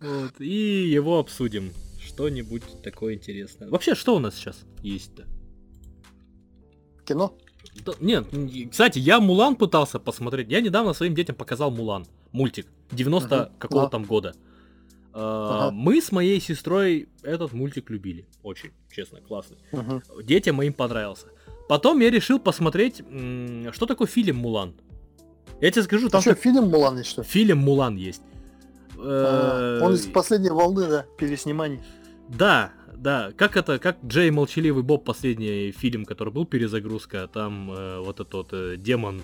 [0.00, 1.72] Вот, и его обсудим.
[1.98, 3.68] Что-нибудь такое интересное.
[3.70, 5.24] Вообще, что у нас сейчас есть-то?
[7.06, 7.36] Кино?
[7.84, 8.26] Да, нет,
[8.70, 10.50] кстати, я Мулан пытался посмотреть.
[10.50, 12.06] Я недавно своим детям показал Мулан.
[12.32, 12.66] Мультик.
[12.92, 13.88] 90 Ага, какого да.
[13.88, 14.34] там года.
[15.16, 15.70] А, Ага.
[15.70, 18.26] Мы с моей сестрой этот мультик любили.
[18.42, 19.58] Очень, честно, классный.
[20.22, 21.28] Детям моим понравился.
[21.68, 22.96] Потом я решил посмотреть,
[23.72, 24.74] что такое фильм Мулан.
[25.60, 27.28] Я тебе скажу, там что, фильм Мулан есть, что ли?
[27.28, 28.22] фильм Мулан есть.
[28.98, 31.80] А, Э, Он из последней волны, да, пересниманий.
[32.28, 38.00] Да, да, как это, как Джей Молчаливый Боб, последний фильм, который был перезагрузка, там э,
[38.00, 39.22] вот этот вот, э, демон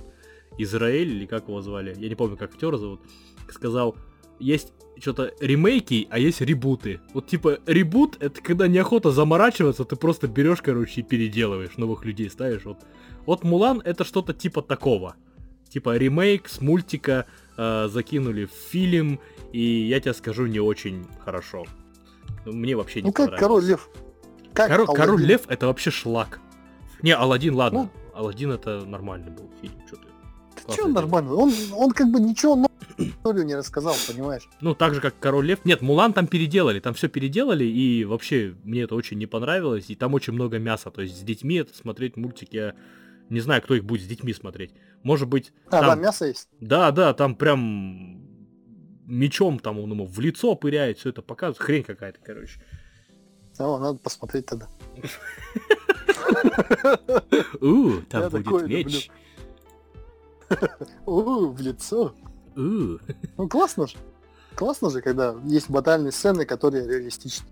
[0.59, 3.01] Израиль, или как его звали, я не помню, как актера зовут,
[3.53, 3.97] сказал,
[4.39, 7.01] есть что-то ремейки, а есть ребуты.
[7.15, 12.29] Вот типа ребут это когда неохота заморачиваться, ты просто берешь, короче, и переделываешь, новых людей
[12.31, 12.65] ставишь.
[12.65, 12.79] Вот,
[13.27, 15.17] вот Мулан это что-то типа такого.
[15.69, 17.27] Типа ремейк с мультика
[17.57, 19.21] э, закинули в фильм,
[19.53, 21.65] и я тебе скажу, не очень хорошо.
[22.45, 23.39] Мне вообще не Ну как.
[23.39, 23.89] Король Лев?
[24.53, 25.27] Как Коро- Король Аладдин?
[25.27, 26.41] Лев это вообще шлак.
[27.03, 27.85] Не, Алладин, ладно.
[27.85, 28.19] Ну.
[28.19, 30.10] Алладин это нормальный был фильм, что ты.
[30.77, 30.95] Чё дело.
[30.95, 31.35] нормально?
[31.35, 34.49] Он, он как бы ничего нового историю не рассказал, понимаешь?
[34.61, 35.65] Ну, так же, как Король Лев.
[35.65, 39.95] Нет, Мулан там переделали, там все переделали, и вообще мне это очень не понравилось, и
[39.95, 40.91] там очень много мяса.
[40.91, 42.75] То есть с детьми это смотреть мультик, я
[43.29, 44.73] не знаю, кто их будет с детьми смотреть.
[45.03, 46.49] Может быть, А, там- да, мясо есть.
[46.61, 48.21] да, да, там прям
[49.07, 51.59] мечом там он ему в лицо пыряет, все это показывает.
[51.59, 52.61] Хрень какая-то, короче.
[53.59, 54.69] О, надо посмотреть тогда.
[57.61, 59.11] У, там будет меч.
[61.07, 62.15] У, в лицо.
[62.57, 62.61] У.
[62.61, 63.97] Ну классно же.
[64.55, 67.47] Классно же, когда есть батальные сцены, которые реалистичны.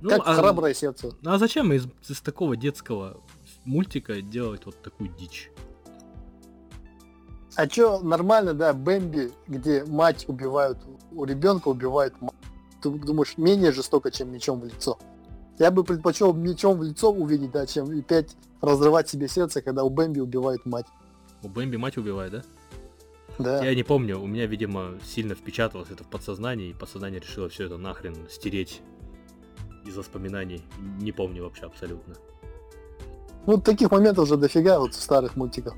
[0.00, 1.12] Ну, как а- храброе сердце.
[1.22, 3.20] Ну а зачем из, из такого детского
[3.64, 5.50] мультика делать вот такую дичь?
[7.56, 10.78] А чё, нормально, да, Бэмби, где мать убивают,
[11.12, 12.34] у ребенка убивают мать.
[12.82, 14.98] Ты думаешь, менее жестоко, чем мечом в лицо.
[15.58, 19.84] Я бы предпочел мечом в лицо увидеть, да, чем и пять разрывать себе сердце, когда
[19.84, 20.86] у Бэмби убивают мать.
[21.44, 22.42] У Бэмби мать убивает, да?
[23.38, 23.64] Да.
[23.64, 27.66] Я не помню, у меня, видимо, сильно впечаталось это в подсознание, и подсознание решило все
[27.66, 28.80] это нахрен стереть
[29.84, 30.64] из воспоминаний.
[31.00, 32.14] Не помню вообще абсолютно.
[33.46, 35.74] Ну, таких моментов же дофига вот в старых мультиках.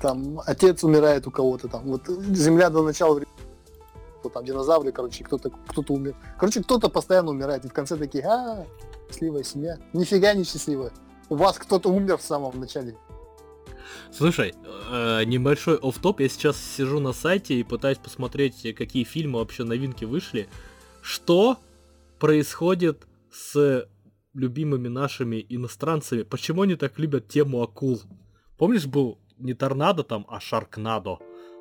[0.00, 1.84] Там отец умирает у кого-то там.
[1.84, 3.20] Вот земля до начала
[4.20, 6.14] что там динозавры, короче, кто-то кто-то умер.
[6.38, 8.64] Короче, кто-то постоянно умирает, и в конце такие, а,
[9.08, 9.78] счастливая семья.
[9.92, 10.92] Нифига не счастливая.
[11.28, 12.96] У вас кто-то умер в самом начале.
[14.12, 14.54] Слушай,
[14.90, 19.64] э, небольшой оф топ я сейчас сижу на сайте и пытаюсь посмотреть, какие фильмы вообще
[19.64, 20.48] новинки вышли.
[21.00, 21.58] Что
[22.18, 23.88] происходит с
[24.34, 26.22] любимыми нашими иностранцами?
[26.22, 28.00] Почему они так любят тему акул?
[28.58, 31.18] Помнишь, был не торнадо там, а шаркнадо?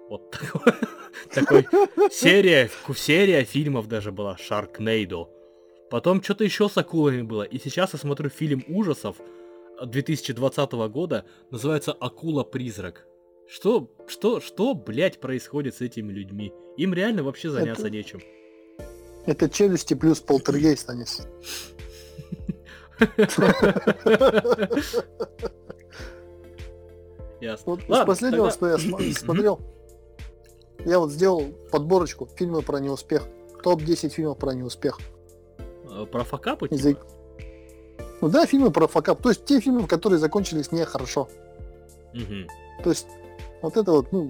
[0.10, 0.62] Вот такой,
[1.34, 1.68] такой
[2.12, 5.30] серия, серия фильмов даже была, Шаркнейдо.
[5.90, 7.44] Потом что-то еще с акулами было.
[7.44, 9.18] И сейчас я смотрю фильм ужасов
[9.86, 13.06] 2020 года, называется «Акула-призрак».
[13.48, 16.54] Что, что, что, блядь, происходит с этими людьми?
[16.78, 18.22] Им реально вообще заняться Это- нечем.
[19.26, 21.28] Это челюсти плюс полтергейст, Анис.
[27.42, 27.72] Ясно.
[27.74, 29.60] Вот из последнего, тогда- что я см- смотрел,
[30.86, 33.24] я вот сделал подборочку фильмы про неуспех.
[33.64, 35.00] Топ-10 фильмов про неуспех.
[35.90, 36.68] Э, Про факапы?
[36.68, 37.06] Из- типа?
[38.22, 39.22] Ну да, фильмы про факап.
[39.22, 41.28] То есть те фильмы, которые закончились нехорошо.
[42.14, 42.48] Мгм.
[42.84, 43.08] То есть
[43.62, 44.30] вот это вот, ну,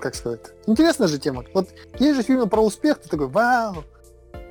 [0.00, 1.44] как сказать, интересная же тема.
[1.54, 1.68] Вот
[1.98, 3.84] есть же фильмы про успех, ты такой, вау,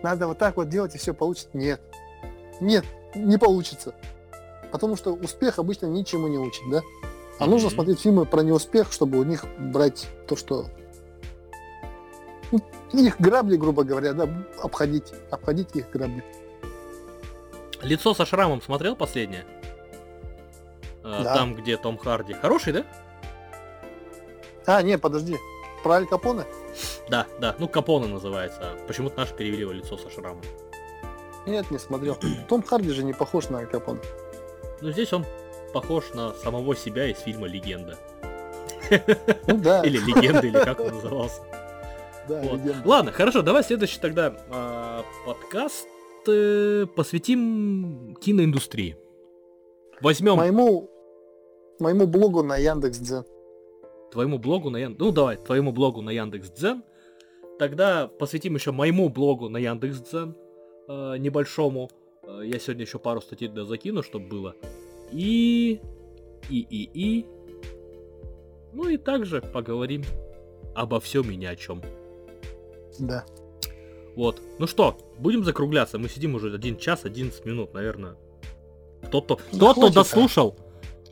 [0.03, 1.49] надо вот так вот делать и все получится.
[1.53, 1.81] Нет.
[2.61, 3.95] Нет, не получится.
[4.71, 6.81] Потому что успех обычно ничему не учит, да?
[7.39, 7.75] А нужно Мгм.
[7.75, 10.67] смотреть фильмы про неуспех, чтобы у них брать то, что...
[12.51, 12.61] ну,
[12.93, 14.29] их грабли, грубо говоря, да,
[14.61, 16.23] обходить, обходить их грабли.
[17.81, 19.45] Лицо со шрамом смотрел последнее?
[21.03, 21.35] Э, Да.
[21.35, 22.33] Там, где Том Харди.
[22.33, 22.85] Хороший, да?
[24.65, 25.37] А, не, подожди,
[25.83, 26.45] про Аль Капоне?
[27.09, 27.55] Да, да.
[27.59, 28.71] Ну, Капона называется.
[28.87, 30.41] Почему-то наши перевели его лицо со шрамом.
[31.45, 32.17] Нет, не смотрел.
[32.49, 33.99] Том Харди же не похож на Аль Капоне.
[34.81, 35.25] Ну, здесь он
[35.73, 37.97] похож на самого себя из фильма «Легенда».
[39.47, 41.41] Ну да, Или «Легенда», или как он назывался.
[42.27, 42.53] да, Вот.
[42.59, 42.81] легенда.
[42.87, 45.87] Ладно, хорошо, давай следующий тогда а, подкаст
[46.27, 48.97] э, посвятим киноиндустрии.
[50.01, 50.89] Возьмем Моему,
[51.79, 53.23] моему блогу на Яндекс.Дзен.
[54.11, 54.99] твоему блогу на Яндекс...
[54.99, 56.83] Ну, давай, твоему блогу на Яндекс.Дзен.
[57.59, 60.35] Тогда посвятим еще моему блогу на Яндекс.Дзен
[60.87, 61.89] э, небольшому.
[62.23, 64.55] Э, я сегодня еще пару статей туда закину, чтобы было.
[65.11, 65.79] И...
[66.49, 67.25] И, и, и...
[68.73, 70.03] Ну и также поговорим
[70.75, 71.81] обо всем и ни о чем.
[72.99, 73.25] Да.
[74.15, 74.41] Вот.
[74.59, 75.97] Ну что, будем закругляться.
[75.97, 78.15] Мы сидим уже 1 час 11 минут, наверное.
[79.11, 79.99] Тот-то, Да тот, кто хватит, а.
[79.99, 80.55] дослушал,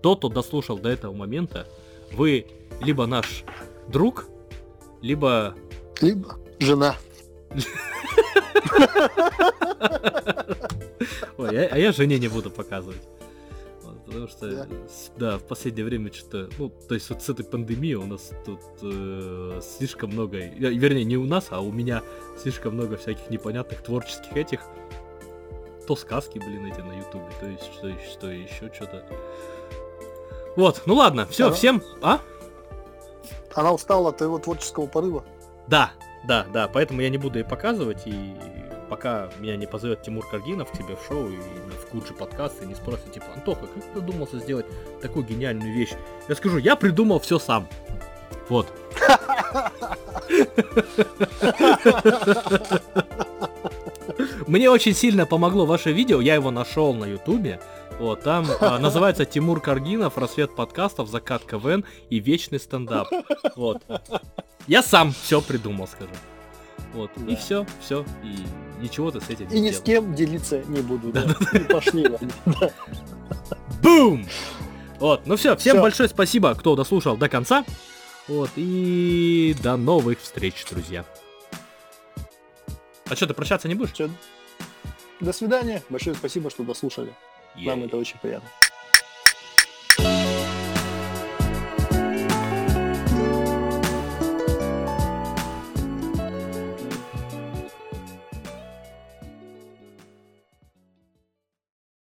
[0.02, 1.68] тот, кто дослушал до этого момента,
[2.12, 2.46] вы
[2.82, 3.44] либо наш
[3.88, 4.26] друг,
[5.02, 5.56] либо...
[6.02, 6.96] Либо жена.
[11.38, 13.02] Ой, а, а я жене не буду показывать.
[14.06, 14.68] Потому что, Да.
[15.18, 18.60] да, в последнее время что-то, ну, то есть вот с этой пандемией у нас тут
[18.82, 22.04] э, слишком много, вернее, не у нас, а у меня
[22.42, 24.60] слишком много всяких непонятных творческих этих,
[25.88, 29.06] то сказки, блин, эти на ютубе, то есть что, что еще что-то.
[30.56, 31.56] Вот, ну ладно, все, Ага.
[31.56, 32.20] всем, а?
[33.56, 35.24] Она устала от твоего творческого порыва.
[35.68, 35.92] Да,
[36.28, 38.36] да, да, поэтому я не буду ей показывать, и
[38.94, 42.68] пока меня не позовет Тимур Каргинов к себе в шоу и в Куджи подкаст и
[42.68, 44.68] не спросит, типа, Антоха, как ты додумался сделать
[45.02, 45.94] такую гениальную вещь?
[46.30, 47.68] Я скажу, я придумал все сам.
[48.49, 48.72] Вот.
[54.45, 57.60] Мне очень сильно помогло ваше видео, я его нашел на ютубе.
[57.98, 63.07] Вот, там а, называется Тимур Каргинов, рассвет подкастов, закат КВН и вечный стендап.
[63.56, 63.82] Вот.
[64.68, 66.15] Я сам все придумал, скажем.
[66.94, 67.11] Вот.
[67.18, 67.36] И Да.
[67.36, 68.06] все, все.
[68.24, 68.45] И
[68.82, 71.11] ничего ты с этим И не ни с кем делиться не буду.
[71.11, 71.24] Да.
[71.53, 72.06] И Пошли.
[73.82, 74.26] Бум!
[74.99, 77.65] Вот, ну все, всем большое спасибо, кто дослушал до конца.
[78.28, 81.03] Вот, и до новых встреч, друзья.
[83.10, 83.91] А что, ты прощаться не будешь?
[83.91, 84.10] Чё?
[85.20, 85.84] До свидания.
[85.90, 87.14] Большое спасибо, что дослушали.
[87.56, 87.88] Нам Ей.
[87.88, 88.48] это очень приятно.